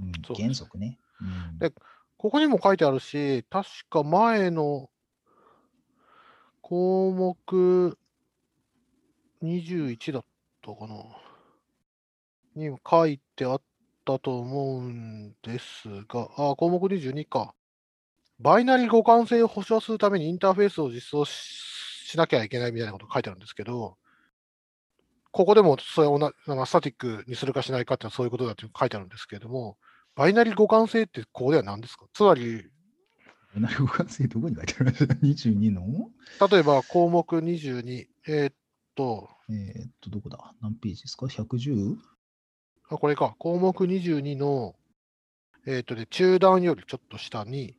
[0.00, 0.98] うん原則ね。
[1.20, 1.72] うんで
[2.16, 4.88] ここにも書いてあるし、確か前の
[6.62, 7.98] 項目
[9.44, 10.24] 21だっ
[10.62, 10.96] たかな。
[12.56, 13.62] にも書いてあっ
[14.04, 17.54] たと思うんですが、あ、項目22か。
[18.40, 21.32] バイナリー互換性を保証するためにインターフェースを実装し
[22.06, 23.96] しなきゃいけないみたいなことが書いてあるんですけど、
[25.32, 29.78] ここでもそれをなまあスタティックにするかしないかっていうのはそういうことだって書いてあるんですけれども、
[30.14, 32.06] バイナリー互換性ってここでは何ですか？
[32.12, 32.64] つまり、
[33.56, 34.04] なるほど。
[34.04, 35.82] どこに書いてある ?22 の？
[36.50, 38.54] 例えば項目22、えーっ
[38.94, 40.54] と、えーっと、どこだ？
[40.60, 41.96] 何ページですか ?110?
[42.90, 44.74] あ、これか、項目22の、
[45.66, 47.76] えーっとね、中段よりちょっと下に、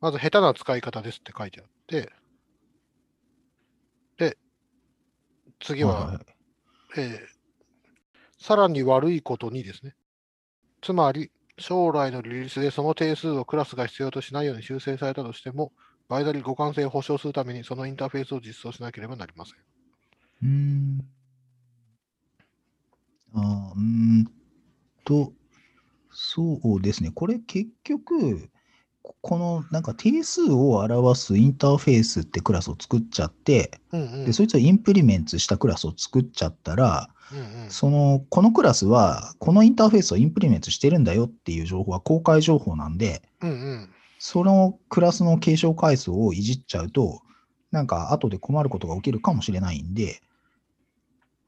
[0.00, 2.12] まず下手な使い方ですって書いてあって、
[4.18, 4.38] で、
[5.60, 6.26] 次は、はいはい
[6.98, 7.36] えー
[8.38, 9.94] さらに悪いことにですね。
[10.82, 15.72] つまり、将来のリリースでその定数をクラスが必要としないように修正されたとしても、
[16.08, 19.56] バイナリー互換性を保証するためにそのインターフェースを実装しなければなりません。
[20.42, 21.00] うーん。
[23.34, 24.30] あーうーん
[25.04, 25.32] と、
[26.10, 27.10] そうですね。
[27.14, 28.48] これ結局、
[29.02, 34.24] ここのなんか定数を表すインターフェースってクラスを作っちゃって、うんうん。
[34.24, 43.88] でそいつをインプリメントしたクラスを作っちゃったら、うんうんその、このクラスは、このインターフェースをインプリメントしてるんだよっていう情報は公開情報なんで、うんうん。
[44.28, 47.20] そのクラスの継承階数をいじっちゃうと、
[47.70, 50.20] なんか後で困ることが起きるかもしれないんで、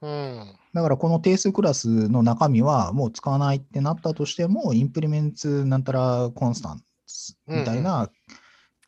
[0.01, 0.55] うん。
[0.73, 8.11] だからこの定数クラスの中身はもう使わないってなったとしても、インプリメンツなんたらコンスタンツみたいな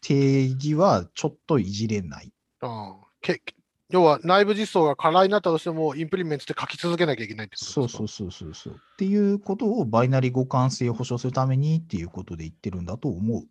[0.02, 2.32] 定義はちょっといじれない。
[2.60, 3.42] ああけ
[3.88, 7.74] 要は内部実装が空になったとしても、インプリメントで書き続けなきゃいけないってことですか？
[7.74, 8.74] そうそうそうそうそう。
[8.74, 13.42] っていうことをバイナリ互換性を保証するためにっていうことで言ってるんだと思う。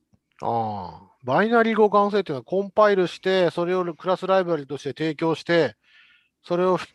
[0.42, 5.76] ああ、バイナリー互換性っていうのはコンパイルして、それをクラスライブラリとして提供して、
[6.44, 6.88] それをふ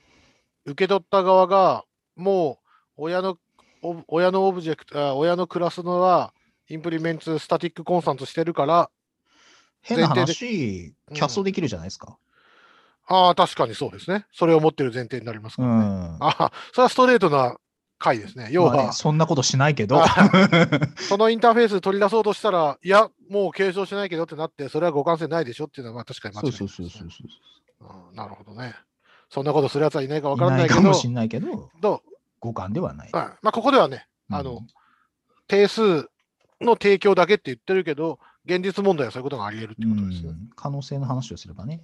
[0.67, 1.85] 受け取った側が、
[2.17, 2.59] も
[2.97, 3.39] う親の
[3.83, 6.33] お親のオブジェクト、あ親のクラスのは、
[6.69, 8.91] インプリメンツスタティックコンスタントしてるから、
[9.83, 12.17] 変な前話、うんキャストできるじゃないですか。
[13.07, 14.25] ああ、確かにそうですね。
[14.33, 15.85] それを持ってる前提になりますかうらね。
[15.85, 16.17] ん。
[16.21, 17.59] ああ、それはストレートな
[18.05, 18.49] 回ですね。
[18.51, 20.07] 要まあねは、そんなことしないけど、あ
[21.09, 28.09] そのインターフェース取り出そうとしたら、いや、もう継承しないけどってなって、それは互換性ないでしょっていうのは、まあ確かに間違そいうないねそうそうそうそう。
[28.11, 28.75] うんなるほどね。
[29.31, 32.03] そんなことするやつはいないかわからいないけど、ないかもしれないけど、ど
[32.40, 33.09] 互換ではない。
[33.09, 34.67] うまあ、ここではね、あのうん
[35.47, 36.09] 定数
[36.62, 40.29] の提供だけって言ってるけど、現実問題はそういうことがあり得るってことですね。
[40.31, 41.83] うん可能性の話をすればね。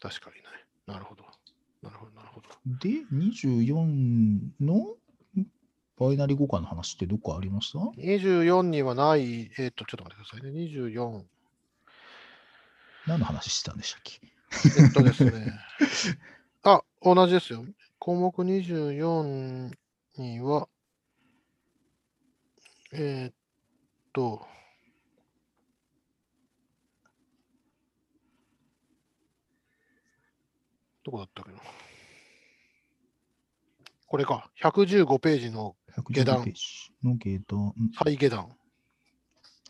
[0.00, 0.42] 確かにね。
[0.86, 1.24] なるほど。
[1.82, 2.48] なるほど、なるほど。
[2.78, 4.94] で、24の
[5.98, 10.60] バイナリ互換の話ってどっかありました？24にはない、えっ、と、ちょっと待ってくださいね。
[10.60, 11.24] 24。
[13.06, 14.20] 何の話してたんでしたっけ？
[14.82, 15.52] えっとですね。
[16.64, 17.64] あ、同じですよ。
[17.98, 19.72] 項目24
[20.18, 20.68] には、
[22.92, 23.34] えーっ
[24.12, 24.46] と、
[31.04, 31.85] どこだったっけな？
[34.06, 34.50] これか。
[34.62, 35.74] 115ページの
[36.10, 36.62] 下段 ?115 ページ
[37.02, 38.16] の下段。
[38.16, 38.48] 下段。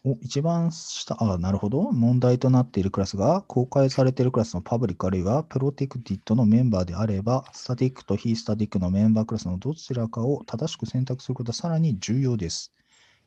[0.05, 1.90] お一番下、あ、なるほど。
[1.90, 12.72] 問題となっているクラスが公開されているクラスのパブリックあるいはプロテクティッドのメンバーであれば、スタティックと非スタティックのメンバークラスのどちらかを正しく選択することはさらに重要です。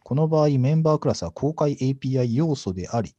[0.03, 3.13] この場合、メンバークラスは公開 API 要素であり、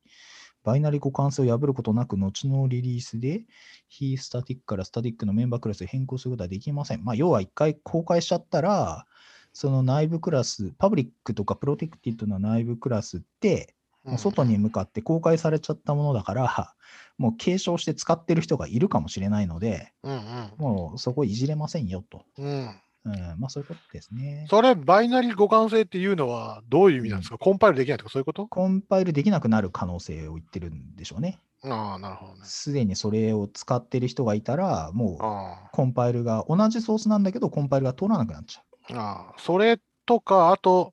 [0.63, 3.43] バイナリ互換性を破ることなく、後のリリースで
[3.89, 7.05] 非スタティックからスタティックのメンバークラスを変更することはできません。
[7.05, 9.07] まあ、要は一回公開しちゃったら、
[9.53, 16.75] その内部クラス、パブリックとかプロテクティッドの内部クラスって、もう外に向かって公開されちゃったものだから、
[17.19, 20.21] もう継承して使ってる人がいるかもしれないので、うんうん
[20.57, 22.25] もうそこいじれませんよと。
[22.39, 22.81] うん。
[23.05, 24.47] うん、まあそういうことですね。
[24.51, 28.47] それ、バイナリ互換性っていうのはどういう意味なんですか、コンパイルできないとかそういうこと？
[28.47, 31.39] コンパイルできなくなる可能性を言ってるんでしょうね。
[31.63, 32.41] ああ、なるほどね。
[32.45, 38.63] すでにそれを使ってる人がいたら、もうあコンパイルが同じソースなんだけど、コンパイルが通らなくなっちゃ
[38.95, 40.93] あああ、それとか、あと、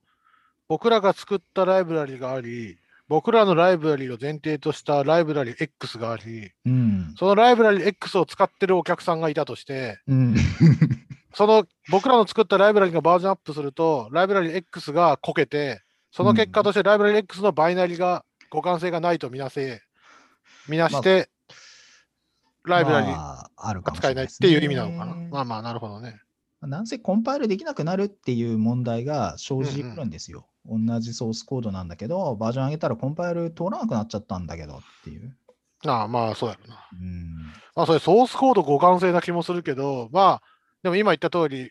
[0.68, 6.52] 僕らが作ったライブラリがあり、僕らのライブラリを前提としたライブラリ X があり、う。
[6.66, 7.16] うん。
[7.18, 10.36] そのライブラリ X を使ってるお客さんがいたとして、うん。
[11.34, 19.82] その僕らの作ったライブラリがバージョンアップすると、ライブラリ X がこけて、その結果としてライブラリ X のバイナリが互換性がないとみなせ、
[20.68, 21.30] みなして、
[22.66, 25.16] ライブラリまあ、あるかが使えないっていう意味なのかな。
[25.16, 26.20] まあまあ、なるほどね。
[26.62, 30.48] なんせコンパイルできなくなるっていう問題が生じるんですよ。
[30.66, 35.38] 同じソースコードなんだけど、バージョン上げたらコンパイル通らなくなっちゃったんだけどっていう。
[35.86, 36.90] ああ、まあ、そうやろな。
[37.00, 37.36] うん。
[37.76, 40.42] まあ、それソースコード互換性な気もするけど、まあ、
[40.88, 41.70] でも今言った通り、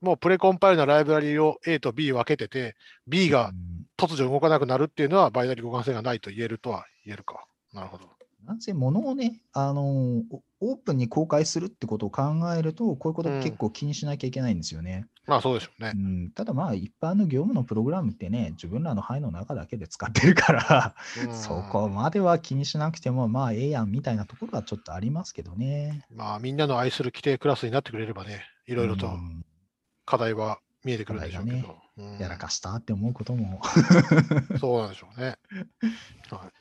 [0.00, 2.74] もうプレコンパイルなライブラリを A と B 分けてて、
[3.06, 3.54] B がうん
[3.98, 7.44] 突如動かなくなるっていうのは、バイナリ互換性がないと言えるとは言えるか。
[7.74, 8.17] なるほど。
[8.48, 10.22] なんせ物をね、あの
[10.60, 12.22] オープンに公開するってことを考
[12.56, 15.04] えると、こういうことうん結構気にしなきゃいけないんですよね。
[15.26, 15.98] まあ、そうでしょうねう。
[15.98, 20.94] ん、ただまあ、一般の業務のプログラムってね、自分らの範囲の中だけで使ってるから、
[21.26, 26.06] うんそこまでは気にしなくても、まあ、ええやんみたいなところはちょっとありますけどね。
[26.10, 29.44] まあ、みんなの愛する規定クラスになってくれればね、いろいろとうん
[30.06, 31.58] 課題は見えてくるんでしょうけど。
[31.58, 33.60] うんやらかしたって思うことも。
[34.60, 35.36] そうなんでしょうね。
[36.30, 36.57] はい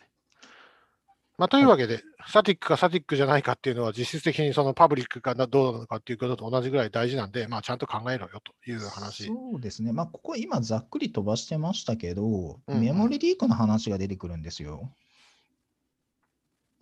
[1.37, 9.27] まあ、というわけで、スタティックかスタティックじゃないかっていうのは、実質的にそのパブリックかなどうなのかっていうことと同じぐらい大事なんで、まあ、ちゃんと考えろよという話。
[9.27, 9.93] そうですね。
[9.93, 14.91] まあ、ここ今ざっくり飛ばしてましたけど、うんうんメモリリークの話が出てくるんですよ。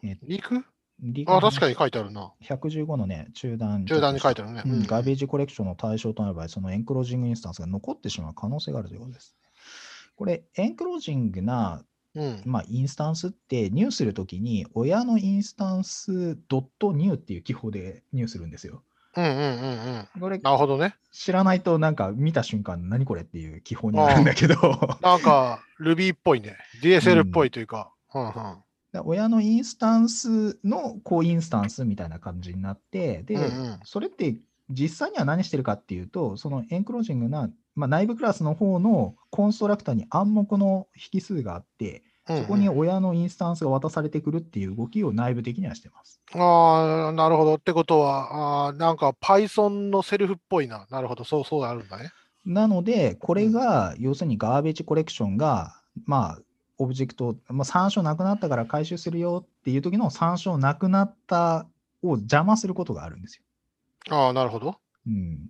[0.03, 0.63] えリーク？
[1.01, 2.31] リークのあ、確かに話書いてあるな。
[2.43, 4.63] 115のね、中段中段に書いてあるね。
[4.65, 5.21] うん、ガーベージ。
[5.21, 9.35] ジコレクションの対象となる場合、そのエンクロージングインスタンスが残ってしまう可能性があるということです。
[10.15, 11.83] これ、エンクロージングな、
[12.15, 12.41] うん。
[12.45, 18.83] まあ、インスタンスって入するときに、親のインスタンスドットニューっていう記法で入するんですよ。
[19.17, 19.39] うんうんうん
[20.15, 20.21] うん。
[20.21, 20.95] これ、なるほどね。
[21.11, 24.55] 知らないとなんか見た瞬間、何これっていう記法になるんだけど、
[25.01, 26.57] なんか、Ruby っぽいね。
[26.81, 27.91] DSL っぽいというか。
[28.13, 28.33] うんうん。
[28.93, 34.37] で親のインスタンスのコインスタンスみたいな感じになって、で、うんうんそれって
[34.69, 46.19] 実際には何してるかっていうと、そのエンクロージングな、まあ、内部クラスの方のコンストラクターに暗黙の引数があって、うんうんそこに親のインスタンスが渡されてくるっていう動きを内部的にはしてます。
[46.33, 47.53] ああ、なるほど。
[47.53, 50.87] ってことは、あーなんか Python のセルフっぽいな。
[50.89, 51.23] なるほど。
[51.23, 52.11] そうそうあるんだね。
[52.43, 56.39] なので、これが、要するにガーベージコレクションが、まあ、
[56.79, 61.67] オブジェクト、まあ、参照なくなったから回収するよっていう時の参照なくなった
[62.03, 63.43] を邪魔することがあるんですよ。
[64.09, 64.77] ああ、なるほど。
[65.07, 65.49] うん。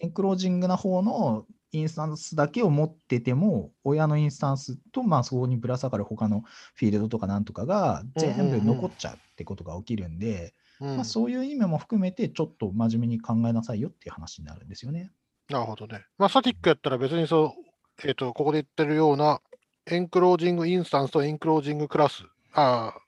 [0.00, 1.46] エンクロージングな方の
[1.78, 6.44] インスタンスだけを持ってても、親のインスタンスと、まあ、そこにぶら下がる他の
[6.74, 15.10] フィールドとかなんとかが全部残っちゃうってことが起きるんで、うんまあ、そういう意味も含めて、ちょっと真面目に考えなさいよっていう話になるんですよね。
[15.48, 16.04] なるほどね。
[16.18, 17.54] まあ、スタティックやったら別にそ
[18.02, 19.40] う、えっ、と、ここで言ってるような、
[19.86, 22.24] エンクロージングインスタンスとエンクロージングクラス。
[22.52, 23.00] ああ、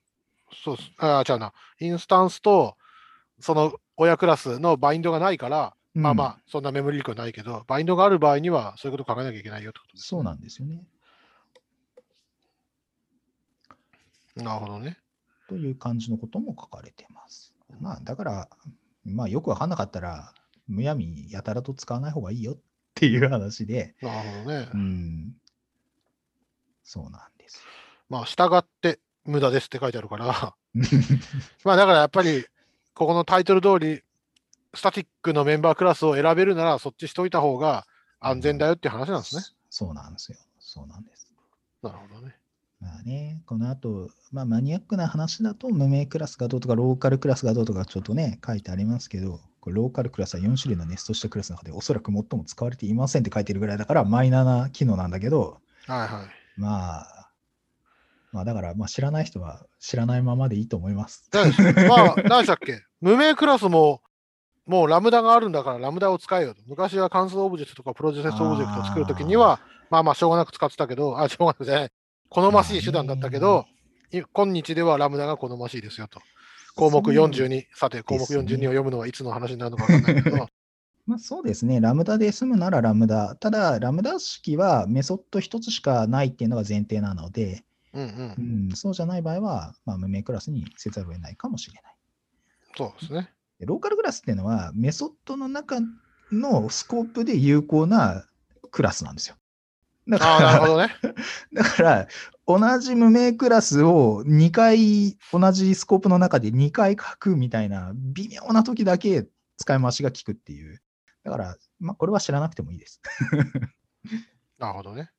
[0.63, 0.77] そう。
[0.97, 1.53] ああ、違うな。
[1.79, 2.75] インスタンスと、
[3.39, 10.83] その親クラスのバインドがないから、まあまあ、そんなメモリリークはないけど、バインドがある場合には、そういうこと考えなきゃいけないよってことです、そうなんですよね。
[14.35, 14.99] なるほどね。
[15.49, 17.55] という感じのことも書かれてます。
[17.81, 18.49] まあ、だから、
[19.05, 20.33] まあ、よくわかんなかったら、
[20.67, 22.57] むやみやたらと使わない方がいいよっ
[22.93, 24.69] ていう話で、なるほどね。
[24.73, 25.33] うん。
[26.83, 27.63] そうなんです
[28.09, 30.55] まあ、従って無駄ですって書いてあるから、よ。
[31.65, 32.45] まあだからやっぱり、
[32.93, 34.03] ここのタイトル通り、
[34.77, 37.85] スタティックのメンバークラスを選べるなら、そっちしといた方が
[38.19, 39.41] 安全だよっていう話なんですね。
[39.69, 40.37] そうなんですよ。
[40.59, 41.27] そうなんです。
[41.83, 42.35] なるほどね。
[42.79, 56.09] まあね、この後、まあ、マニアックな話だと、無名クラスがどうとか、ローカルクラスがどうとか、ちょっとね、書いてありますけど、これローカルクラスは4種類のネストしたクラスの中で、おそらく最も使われていませんって書いてるぐらいだから、マイナーな機能なんだけど、はいはい。
[56.55, 57.31] まあ、
[58.31, 61.27] まあ、だから、まあ、知らない人は知らないままでいいと思います。
[61.33, 61.47] まあ、
[62.29, 62.83] 何でしたっけ？
[63.01, 64.01] 無名クラスも、
[64.67, 66.61] もうラムダがあるんだからラムダを使えよと。
[66.67, 69.59] 昔は関数オブジェクトとかプロセスオブジェクトを作るときには、
[69.89, 71.91] まあまあしょうがなく使ってたけど、あ、しょうがなくじゃない。
[72.29, 73.65] 好ましい手段だったけど、
[74.11, 76.21] い今日ではラムダが好ましいですよと。
[76.75, 80.47] 項目42、さて項目42を読むのはいつの話になるのか分かんないけど、
[81.07, 83.35] まあ、そうですね、ラムダで済むならラムダ。
[83.37, 87.63] ただ、ラムダ式はメソッド一つしかないっていうのが前提なので、
[87.93, 88.35] うんう。
[88.37, 91.95] うんん、そうじゃない場合は、まあ、無名クラスにせざるを得ないかもしれない。
[92.75, 93.29] そうですね。
[93.59, 95.79] でローカルクラスっていうのは、メソッドの中
[96.31, 98.25] のスコープで有効な
[98.71, 99.35] クラスなんですよ。
[100.07, 101.15] だああ、なるほから、どね。
[101.53, 102.07] だから
[102.45, 109.27] 同じ無名クラスを2回、同じスコープの中で2回書くみたいな、微妙な時だけ
[109.57, 110.81] 使い回しが効くっていう。
[111.23, 113.01] だから、まあ、これは知らなくてもいいです。
[114.57, 115.11] なるほどね。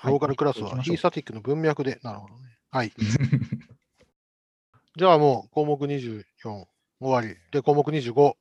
[0.00, 1.98] はいローカルクラスはヒースタティックの文脈で。
[2.04, 2.56] なるほどね。
[2.70, 2.92] はい。
[4.96, 6.22] じゃあもう項目24
[7.00, 7.38] 終わり。
[7.52, 8.00] で、項目25。
[8.00, 8.32] いな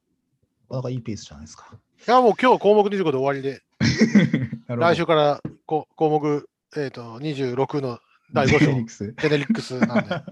[0.70, 1.78] かなかいいペースじゃないですか。
[2.08, 3.62] や、もう今日項目25で終わりで、
[4.68, 8.00] 来週からこ項目、えー、と26の
[8.34, 10.10] 第5章、ジェネリクスジェネリックスなんで。
[10.16, 10.24] はい、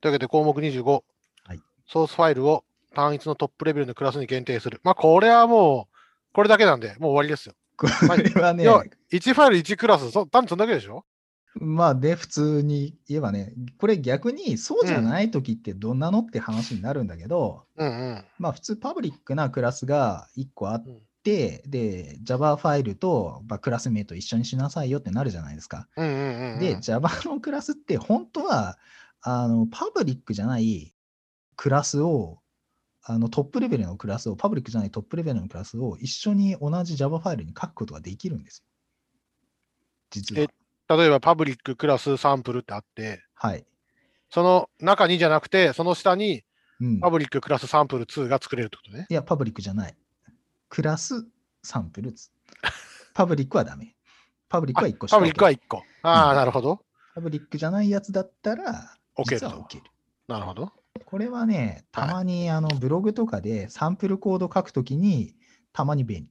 [0.00, 1.02] というわけで項目25、
[1.44, 2.64] はいソースファイルを
[2.94, 4.80] 単一のトップレベルのクラスに限定する。
[4.84, 5.96] まあ、これはもう、
[6.32, 7.54] これだけなんで、もう終わりですよ。
[7.76, 7.92] これ
[8.40, 11.04] はね要、は1ファイル1クラス、そ単にそんだけでしょ？
[11.54, 18.24] まあね、普通に言えばね、これ逆にそうじゃない時ってどんなのって話になるんだけど、うんうん。
[18.38, 25.88] まあ普通パブリックなクラスが1個あっうんて、で、Java ファイルと、まあ、クラス名と一緒にしなさいよってなるじゃないですか。
[25.96, 26.58] うんうんうんうん。
[26.60, 28.78] で、Java のクラスって本当は、
[29.20, 30.94] あの、パブリックじゃない
[31.56, 32.40] クラスを、
[33.04, 38.64] あのトップレベルのクラスを、パブリックじゃないトップレベルのクラスを一緒に同じ Java ファイルに書くことができるんですよ。
[40.10, 40.61] 実はえ。
[40.96, 43.64] 例えばパブリッククラスサンプルってあって、はい。
[44.30, 46.44] その中にじゃなくて、その下に
[46.82, 49.06] うん、パブリッククラスサンプル2が作れるってことね。
[49.08, 49.94] いや、パブリックじゃない。
[50.68, 51.24] クラス
[51.62, 52.12] サンプル。
[53.14, 53.94] パブリックはダメ。
[54.48, 55.84] パブリックは1個しかパブリックは置け1個。
[56.02, 56.84] ああ、うんなるほど。
[57.14, 59.84] パブリックじゃないやつだったら、実は置ける。
[60.26, 60.72] なるほど。
[61.06, 65.36] これはね、はいたまにあのブログとかでサンプルコード書くときに、
[65.72, 66.28] たまに便利。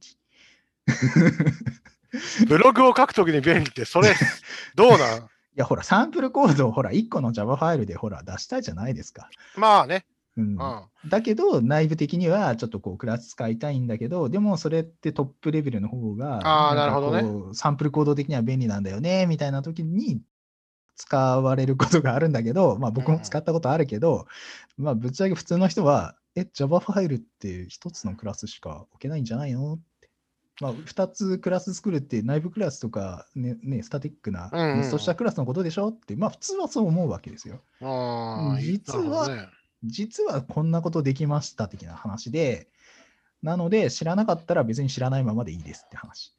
[2.48, 4.14] ブログを書くときに便利って、それ、
[4.74, 5.18] どうなん？
[5.18, 5.22] い
[5.56, 9.28] や、ほら、サンプルコードをほら、1個の Java ファイルでほら、出したいじゃないですか。
[9.56, 10.06] まあね。
[10.36, 11.10] うんうん。
[11.10, 20.22] だけど、内部的にはちょっとこう、クラス使いたいんだけど、でもそれってトップレベルの方が、あなるほどねサンプルコード的には便利なんだよね、みたいな時に
[20.96, 24.26] 使われることがあるんだけど、まあ僕も使ったことあるけど、
[24.78, 29.74] まあぶっちゃけ普通の人は、え、Java ファイルって一つのクラスしか置けないんじゃないの？
[29.74, 29.91] って。
[30.62, 37.60] まあ、2つクラス作るって内部クラスとかね、ねスタティックな、うんうんネストしたクラスのことでしょって、まあ普通はそう思うわけですよ。
[38.60, 39.48] 実はね
[39.82, 42.68] 実はこんなことできました的な話で、
[43.42, 46.32] なので知らなかったら別に知らないままでいいですって話。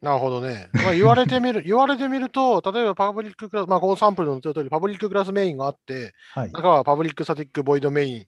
[0.00, 0.68] なるほどね。
[0.72, 6.52] まあ、言われてみる、 言われてみると、例えばパブリッククラス、まあ、このサンプルの言った通り、パブリッククラスメインがあって、はい。
[6.52, 8.26] 中はパブリックスタティックボイドメイン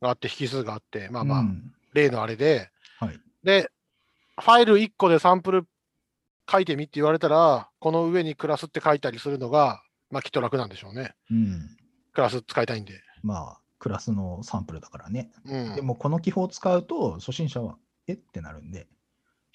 [0.00, 3.20] があって、引数があって、まあまあ、うん例のあれで、はい。
[3.42, 3.70] で、
[4.40, 5.66] ファイル1個でサンプル
[6.50, 11.14] 書いてみって言われたら、この上にクラスって書いたりするのが、まあきっと楽なんでしょうね。
[11.30, 11.76] うん。
[12.12, 12.94] クラス使いたいんで。
[13.22, 15.30] まあ、クラスのサンプルだからね。
[15.44, 15.74] うん。
[15.74, 17.76] でも、この記法を使うと、初心者は、
[18.06, 18.14] え？
[18.14, 18.86] ってなるんで、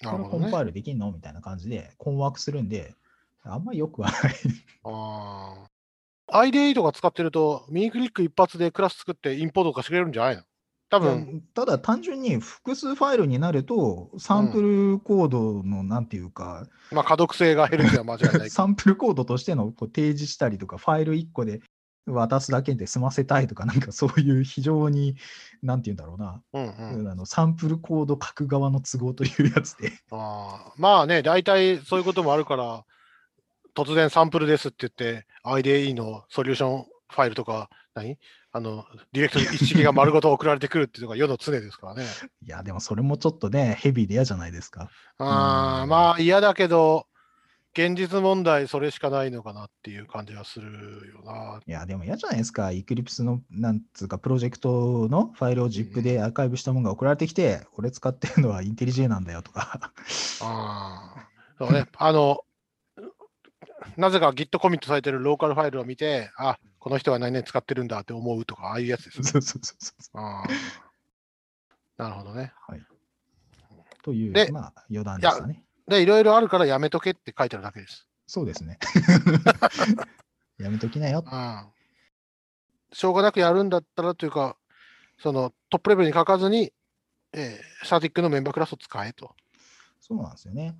[0.04, 1.10] これコンパイルできんの？
[1.12, 2.94] みたいな感じで困惑するんで、
[3.42, 4.34] あんまりよくはない。
[4.84, 5.66] あ
[6.30, 6.40] あ。
[6.44, 10.42] IDE とか使ってると、ミニクリック一発でクラス作ってインポートとかしてくれるんじゃないの？
[10.94, 11.42] 多分。
[11.54, 18.50] ただ単純に複数ファイルになると、サンプルコードのなんていうか、うん、まあ、可読性が減るっていうのは間違いない。
[18.50, 21.60] サンプルコードとしてのこう提示したりとか、ファイル1個で
[22.06, 25.16] 渡すだけで済ませたいとか、なんかそういう非常に、
[25.62, 29.92] なんていうんだろうな、うんうん、あのサンプルコード書く側の都合というやつで。
[30.10, 32.84] あ まあね、大体そういうこともあるから、
[33.74, 38.18] 突然サンプルですって言って、IDE のソリューションファイルとか、何？
[38.52, 42.04] あの、ディレクトリ一式が丸ごと送られてくるっていうのが世の常ですからね。
[42.44, 44.90] いや、でもそれもちょっとね、ヘビーで嫌じゃないですか。
[45.18, 47.06] ああ、まあ嫌だけど、
[47.72, 51.60] 現実問題それしかないのかなっていう感じはするよな。
[51.66, 52.66] いや、でも嫌じゃないですか。
[52.66, 59.92] Eclipse の、なんつうか、プロジェクトのファイルを ZIP でアーカイブしたものが送られてきて、俺使ってるのはインテリジェなんだよとか。
[60.40, 61.28] ああ。
[61.58, 61.86] そうね。
[61.96, 62.42] あの、
[63.96, 69.24] なぜか Git コミットされてるローカルファイルを見て、あ、この人は何々使ってるんだって思うとか、ああいうやつです、ね。
[69.24, 70.18] そうそうそうそう。
[70.20, 70.44] あ
[71.96, 72.52] なるほどね。
[72.68, 72.82] はい。
[74.02, 75.64] というで、まあ、余談でしたね。
[75.88, 78.06] で、いろいろあるからやめとけって書いてあるだけです。
[78.26, 78.78] そうですね。
[80.60, 81.24] やめときなよ。
[81.26, 81.72] うん。
[82.92, 84.58] しょうがなくやるんだったらというか、
[85.16, 86.70] そのトップレベルに書かずに、
[87.32, 89.34] えー、スタティックのメンバークラスを使えと。
[90.02, 90.76] そうなんですよね。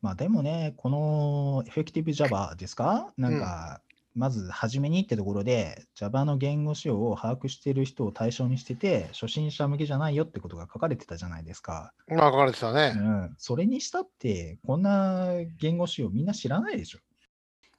[0.00, 3.12] まあでもね、この Effective Java ですか？
[3.18, 3.82] なんか、
[4.14, 11.92] まず初めにってところで Java の言語仕様を把握している人を対象にしてて、初心者向けじゃないよってことが書かれてたじゃないですか。
[12.08, 12.94] まあ、書かれてたね。
[12.96, 13.34] うん。
[13.38, 16.98] それにしたって、こんな言語仕様みんな知らないでしょ。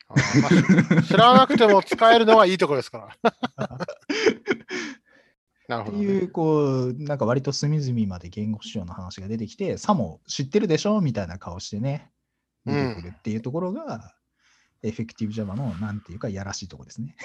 [0.07, 0.49] あま
[0.99, 3.31] あ、知らなくても使えるのはいいところですから。
[5.67, 12.11] なるほど、ね、っていう、こう、なんか割と隅々まで言語仕様の話が出てきて、さも知ってるでしょみたいな顔してね、
[12.65, 14.13] 出てくるっていうところが、
[14.83, 17.15] エフェクティブ Java のなんていうか、やらしいところですね。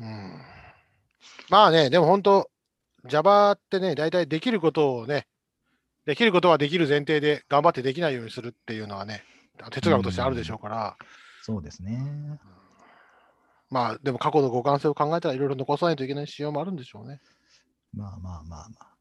[0.00, 0.40] うんうん、
[1.50, 2.50] まあね、でも本当、
[3.06, 5.26] Java ってね、大体できることをね、
[6.04, 9.22] できることはできる前提で頑張ってできないようにするっていうのはね、
[9.70, 10.96] 哲学としてあるでしょうから。
[11.42, 12.38] そうですね。
[13.70, 17.20] まあ、でも過去の互換性を考えたらいろいろ残さないといけない仕様もあるんでしょうね。
[17.92, 18.93] まあまあまあまあ。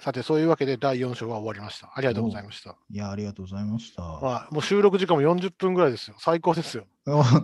[0.00, 0.04] はい。
[0.04, 1.92] さて、そういうわけで第4章は終わりました。
[1.94, 2.76] ありがとうございました。
[2.90, 4.02] いや、ありがとうございました。
[4.02, 6.16] まあ、もう収録時間も40分ぐらいですよ。
[6.18, 6.84] 最高ですよ。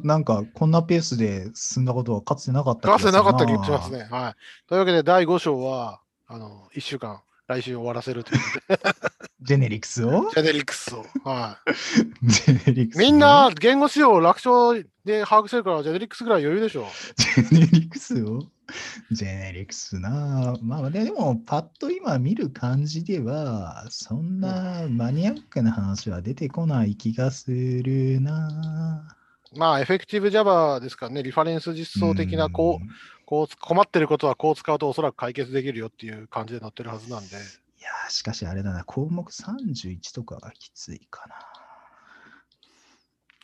[0.02, 4.06] なんか、こんなペースで進んだことはかつてなかったかつてなかった気がしますね。
[4.10, 4.68] はい。
[4.68, 8.80] というわけで、第5章は、あの、1週間、来週終わらせるということで。
[9.42, 10.30] ジェネリクスを？
[10.34, 11.04] ジェネリクスを。
[11.24, 11.74] はい。
[12.26, 12.98] ジェネリクス。
[12.98, 16.86] みんな、言語仕様を楽勝で把握してるから、ジェネリクスぐらい余裕でしょ。
[17.16, 18.42] ジェネリクスを？
[19.12, 29.16] ジェネリクスなまあ、でも、パッと今見る感じでは、そんなマニアックな話は出てこない気がするな
[29.56, 32.86] まあ、エフェクティブ Java ですからね、リファレンス実装的な、こう、
[33.26, 37.36] こう困ってることはこう使うとおそらく解決できるよっていう感じで載ってるはずなんで。
[37.36, 37.38] い
[37.82, 41.34] やしかしあれだな、項目31とかがきついかな。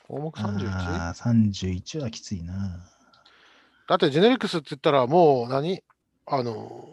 [0.07, 0.69] 項目 31?
[0.69, 2.89] ああ、31はきついな。
[3.93, 5.83] だってジェネリクスって言ったらもう何？
[6.25, 6.89] あの、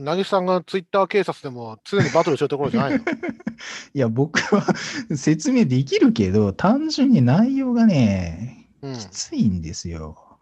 [0.00, 2.98] なぎさんがツイッター警察でも常にバトルしてるところじゃないの？
[3.94, 4.66] いや、僕は
[5.14, 10.40] 説明できるけど、単純に内容がね、うん、きついんですよ。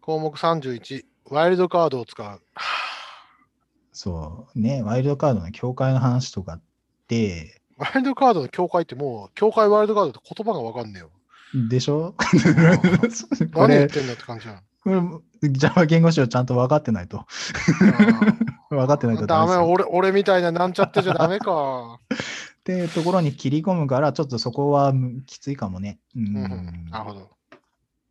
[0.00, 2.40] 項目31、ワイルドカードを使う。
[3.92, 6.60] そう、ね、ワイルドカードの境界の話とかっ
[7.08, 11.10] て、ワイルドカードの境界ってもう、境界ワイルドカードって言葉がわかんねえよ。
[11.54, 12.14] でしょ？
[12.18, 14.62] こ何言っれ、てんだって感じじゃん。
[14.82, 17.26] これ Java 言語詞をちゃんと分かってないと。
[18.70, 21.98] 分かってないとダメ俺、俺みたいななんちゃってじゃダメか。
[22.60, 24.94] っていうところに切り込むから、ちょっとそこは
[25.26, 25.98] きついかもね。
[26.16, 27.30] うんうんうん、なるほど。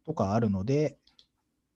[0.05, 0.97] とかあるので、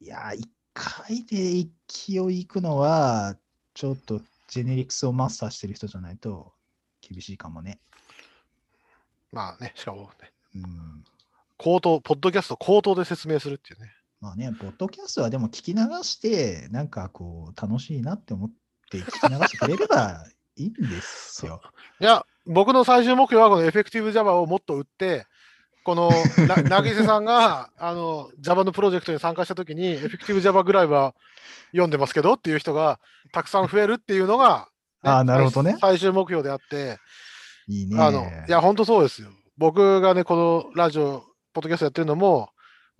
[0.01, 3.37] いやー、一回で勢いいくのは、
[3.73, 6.53] ちょっとジェネリクスをマスターしてる人じゃないと
[7.01, 7.79] 厳しいかもね。
[9.31, 11.03] まあね、しかもね、うん。
[11.57, 13.91] 口頭、ポッドキャスト口頭で説明するっていうね。
[14.21, 18.51] まあね、ポッドキャストはでも聞き流して、なんかこう、楽しいなって思っ
[18.89, 20.25] て聞き流してくれれば
[20.55, 21.61] いいんですよ。
[21.99, 25.25] いや、僕の最終目標はこのエフェクティブ Java をもっと売って、
[25.83, 26.09] この
[26.47, 31.13] な なぎせさんがあの Java のプロジェクトに参加したときに、エフェクティブ Java ぐらいは
[31.71, 32.99] 読んでますけどっていう人が
[33.31, 34.67] たくさん増えるっていうのが、
[35.03, 36.97] あーなるほどね最終目標であって、
[37.67, 38.01] いいね。
[38.01, 39.29] あのいや、本当そうですよ。
[39.57, 41.23] 僕がね、このラジオ、
[41.55, 42.49] ポッドキャストやってるのも、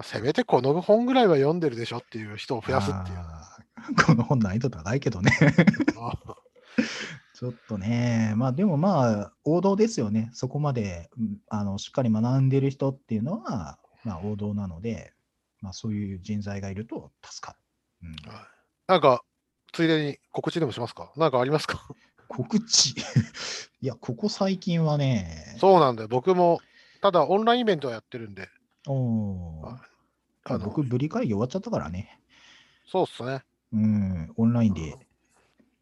[0.02, 3.18] せめてこの本ぐらいは読んでるでしょっていう人を増やすっていう。
[4.06, 5.32] この本難易度高いけどね。
[7.36, 10.30] ちょっとね、まあでもまあ、王道ですよね。
[10.34, 15.12] そこまでうんあのしっかり学んでる人っていうのは、まあ王道なので、
[15.60, 17.58] まあそういう人材がいると助か
[18.02, 18.10] る。
[18.26, 18.44] うん、はい
[18.88, 19.22] なんか、
[19.74, 21.12] ついでに告知でもしますか？
[21.18, 21.86] なんかありますか？
[22.30, 22.96] 告知？
[23.82, 26.08] いや、ここ最近はね、そうなんだよ。
[26.08, 26.62] 僕も、
[27.06, 28.50] ただオンラインイベントはやってるんで、
[28.88, 29.62] お
[30.44, 32.20] あの僕、ブリ会議終わっちゃったからね。
[32.88, 33.44] そうっすね。
[33.74, 34.96] うん、オンラインで。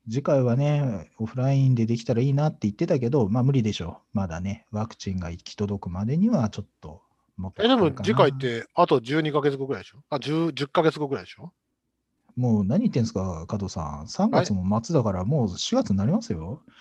[0.06, 4.18] 次回はね、オフラインでできたらいいなって言ってたけど、まあ無理でしょう。
[4.18, 7.02] まだね、ワクチンが行き届くまでにはちょっと
[7.38, 10.00] もっとえ、でも次回って、あと12ヶ月後ぐらいでしょ？
[10.10, 11.54] あ、10、10ヶ月後ぐらいでしょ？
[12.36, 14.08] もう何言ってんすか、加藤さん。
[14.08, 16.62] 3月も末だからもう4月になりますよ。
[16.68, 16.74] あ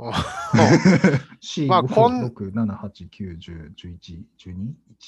[0.00, 2.24] 4、まあ5、こん。
[2.24, 4.54] 6、7、8、9、10、11、12、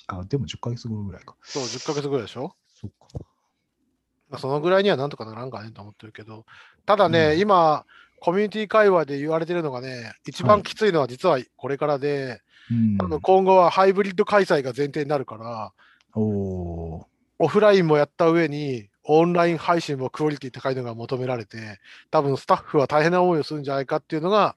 [0.08, 1.34] 1あ、でも10ヶ月後ぐらいか。
[1.42, 2.54] そう、10ヶ月ぐらいでしょ？
[2.80, 3.18] そっか。
[4.28, 6.46] まあ、そのぐらいにはなんとかならんかねと思ってるけど、
[6.86, 7.40] ただね、うん。
[7.40, 7.84] 今、
[8.20, 12.40] コミュニティ界隈で言われてるのがね、一番きついのは実はこれからで、
[12.70, 12.98] うん。
[12.98, 15.72] 多分今後はハイブリッド開催が前提になるから、
[16.14, 17.04] おー。
[17.38, 21.80] オフラインもやった上に、オンライン配信もクオリティ高いのが求められて、
[22.10, 24.54] 多分スタッフは大変な思いをするんじゃないかっていうのが、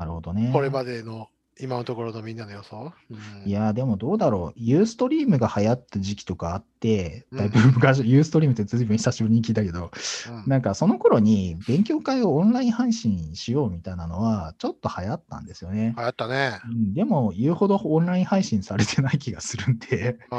[0.00, 0.50] なるほどね。
[0.52, 1.28] これまでの
[1.60, 2.90] 今のところのみんなの予想？
[3.10, 4.58] うんいやーでもどうだろう。
[4.58, 9.90] ユーストリームが流行った時期とかあって、うんだいぶ昔、ユーストリームってずいぶん久しぶりに聞いたけど、
[10.30, 15.94] うんなんかその頃に勉強会をオンライン配信しようみたいなのはちょっと流行ったんですよね。
[15.98, 16.60] 流行ったね。
[16.64, 20.36] うんでも言うほどオンライン配信されてない気がするんで、う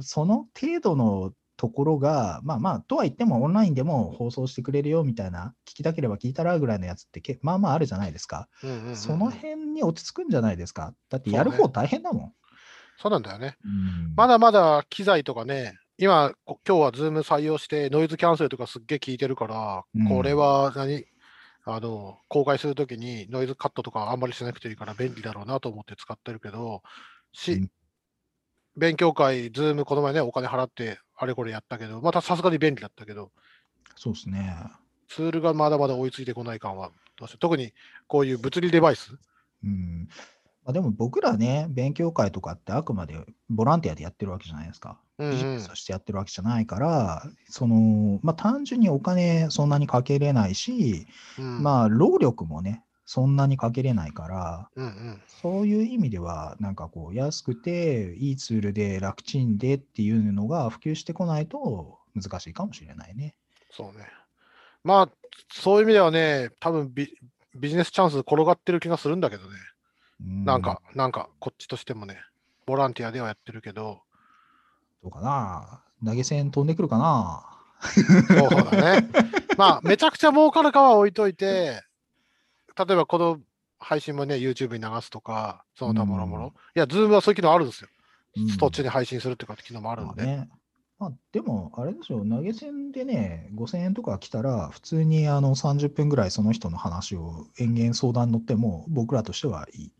[0.00, 8.48] んその程度のところが、まあまあ、とは言ってもオンラインでも放送してくれるよみたいな、聞きたければ聞いたらぐらいのやつってけ、まあまああるじゃないですか。
[8.62, 10.94] うんうんうんその辺に落ち着くんじゃないですか。
[11.10, 12.32] だってやる方大変だもん。
[12.96, 13.56] そうなんだよね。
[13.64, 21.04] うんまだまだ機材とかね、今、こ今日はズーム採用してノイズキャンセルとかすっげえ効いてるから、うんこれは何？
[21.64, 26.82] あの公開するときにノイズカットとかあんまりしなくていいから便利だろうなと思って使ってるけど、
[27.32, 27.70] し、うん
[28.78, 33.32] 勉強会、ズームこの前ね、お金払ってあれこれやったけど、またさすがに便利だったけど、
[33.96, 34.56] そうですね。
[35.08, 37.72] ツールがまだまだ追いついてこない感はどうして、特に
[38.06, 39.18] こういう物理デバイス、
[39.64, 40.08] うん。
[40.64, 45.00] まあ、でも僕らね、勉強会とかってあくまでボランティアでやってるわけじゃないですか。
[45.18, 51.06] ビジネスとしてやってるわけじゃないから、その、まあ単純にお金そんなにかけれないし、
[51.38, 51.62] うん。
[51.62, 63.34] まあ労力もね、そんなにかけれないから、うんうん、そういう意味では、なんかこう、安くて、いいツールで楽ちんでっていうのが普及してこないと難しいかもしれないね。
[63.70, 64.06] そうね。
[64.84, 65.10] まあ、
[65.50, 67.10] そういう意味ではね、多分ビ
[67.54, 69.56] ビジネスチャンス転がってる気がするんだけどね。
[70.20, 72.20] うんなんか、なんか、こっちとしてもね、
[72.66, 74.02] ボランティアではやってるけど、
[75.02, 75.82] どうかな？
[76.04, 77.42] 投げ銭飛んでくるかな？
[78.28, 79.08] そうだね。
[79.56, 81.82] まあ、めちゃくちゃ儲かるかは置いといて、
[82.78, 83.40] 例えばこの
[83.78, 86.44] 配信もね、YouTube に流すとか、その他もろもろ。
[86.44, 87.88] うんいや、Zoom はそういう機能あるんですよ。
[88.36, 90.22] うんそっちに配信するっていうか機能もあるんで。
[90.22, 90.48] まあね。
[90.98, 99.92] まあ、でも、あれでしょう、投げ銭でね、5000円とか来たら、普通にあの30分ぐらいその人の話を延々相談に乗っても、僕らとしてはいい。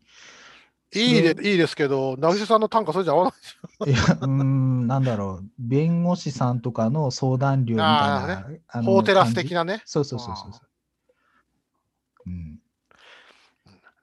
[0.91, 3.85] いいでいいですけど、投げさんの単価それじゃ合わないでしょ。
[3.85, 8.47] いや、うーん、なんだろう、弁護士さんとかの相談料みたいあな。
[8.67, 9.81] あの法テラス的なね。
[9.85, 12.29] そうそうそうそうそう。
[12.29, 12.58] うん。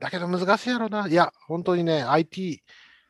[0.00, 1.08] だけど難しいやろな。
[1.08, 2.62] いや、本当にね、IT、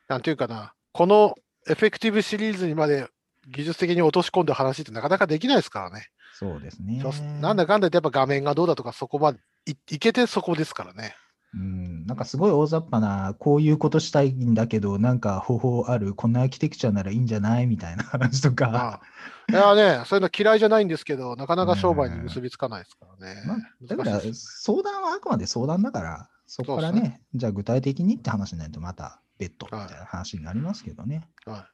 [0.07, 1.35] なんていうかな、この
[1.69, 3.07] エフェクティブシリーズにまで
[3.49, 6.07] 技術的に落とし込んで話ってなかなかできないですからね。
[6.33, 7.03] そうですね。
[7.41, 11.15] なんだかんだ言ってやっぱ画面がどうだとか、そこまでいいけてそこですからね。
[11.53, 17.67] うん、なんかすごい大雑把な、こういうことしたいんだけど、なんか方法ある、こんなアーキテクチャならいいんじゃない？
[17.67, 19.01] みたいな話とか。
[19.49, 23.41] まあ、いやね、そういうの嫌いじゃないんですけど、なかなか商売に結びつかないですからね。
[23.47, 31.27] まあ、だから相談はあくまで相談だから、そこからそうね、じゃあ具体的にって話になるとまた別途みはいたいな話になりますけどね。
[31.45, 31.67] は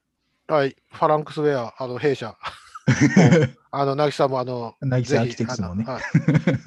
[0.49, 2.36] い、はい、ファランクスウェア、あの弊社、
[3.71, 5.91] あの、なぎさんもあの、ナイスアキテクスもねあ。
[5.91, 6.03] の,、はい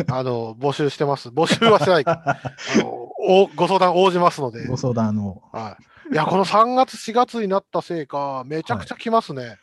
[0.09, 1.28] あの募集してます。
[1.28, 2.22] 募集はしてないか。
[2.26, 2.88] あの
[3.28, 4.66] おご相談応じますので。
[4.66, 5.76] ご相談をは
[6.11, 9.59] い、いや、この3月、4月になったせいか、めちゃくちゃ来ますね。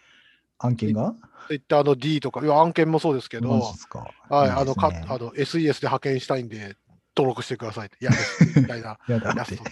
[0.59, 1.15] 案件が
[1.47, 3.49] ？Twitter の D とか、いや、案件もそうですけど。
[4.29, 6.75] はい、いあのかあの SES で派遣したいんで、
[7.15, 9.57] 登録してくださいって、いやです、み たいなやだって。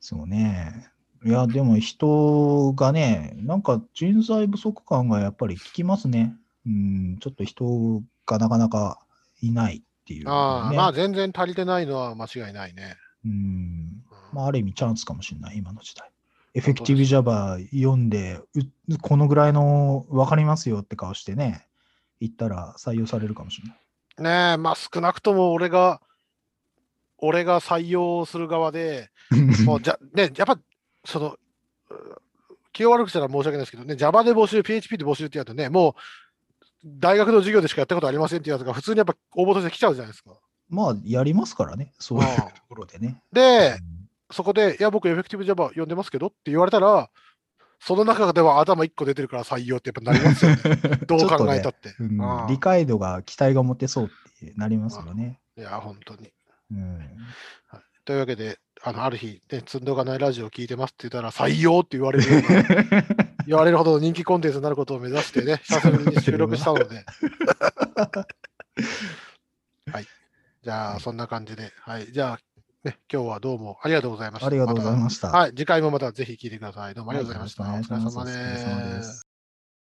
[0.00, 0.90] そうね。
[1.24, 6.36] いや、でも人がね、なんか人材不足感がやっぱり効きますね。
[6.66, 8.98] うん、ちょっと人がなかなか
[9.40, 12.96] いないっていうね、ああまあ、全然足りてないのは間違いないね。
[13.24, 14.02] うん、
[14.32, 16.10] まあ、ある意味チャンスかもしれない、今の時代。
[16.54, 18.40] エフェクティブ Java 読んで、
[18.88, 21.66] うこのぐらいの分かりますよって顔してね、
[22.20, 23.83] 言ったら採用されるかもしれない。
[24.18, 26.00] ねえ、まあ少なくとも俺が、
[27.18, 29.10] 俺が採用する側で、
[29.64, 30.58] もうじゃ、ね、やっぱ、
[31.04, 31.38] その、う
[32.72, 36.00] 気を悪くしたら申し訳ないですけどね、Java で募集、PHP で募集ってやるとね、もう、
[36.84, 40.32] 大学の授業でしかやったことありませんっていうやつが普通にやっぱ応募として来ちゃうじゃないですか。
[40.68, 43.22] まあ、やりますからね、そういうところでね。
[43.32, 47.08] で、うんそこで、いや、僕、エフェクティブ Java 読んでますけどって言われたら、
[47.86, 50.56] その中では頭1個出てるから採用ってやっぱなりますよね。
[51.06, 51.94] どう考えたって。
[52.48, 54.08] 理解度が期待が持てそうっ
[54.40, 55.38] てなりますよね。
[55.58, 56.32] いや、本当に。
[56.70, 56.98] うん
[58.06, 62.48] というわけで、あのある日、ね、積んどがないラジオを聞いてますって言ったら、採用って言われるような
[63.46, 66.86] 言われるほどの人気コンテンツになることを目指してね、久しぶりに収録したので。
[69.90, 70.06] はい。
[70.62, 71.72] じゃあ、そんな感じで。
[71.80, 72.12] はい。
[72.12, 72.38] じゃあ、
[72.84, 74.46] ね、今日はどうもありがとうございました。
[74.46, 75.28] ありがとうございました。
[75.28, 75.50] はい。
[75.50, 76.94] 次回もまたぜひ聞いてください。
[76.94, 77.64] どうもありがとうございました。
[77.64, 79.23] お疲れ様です。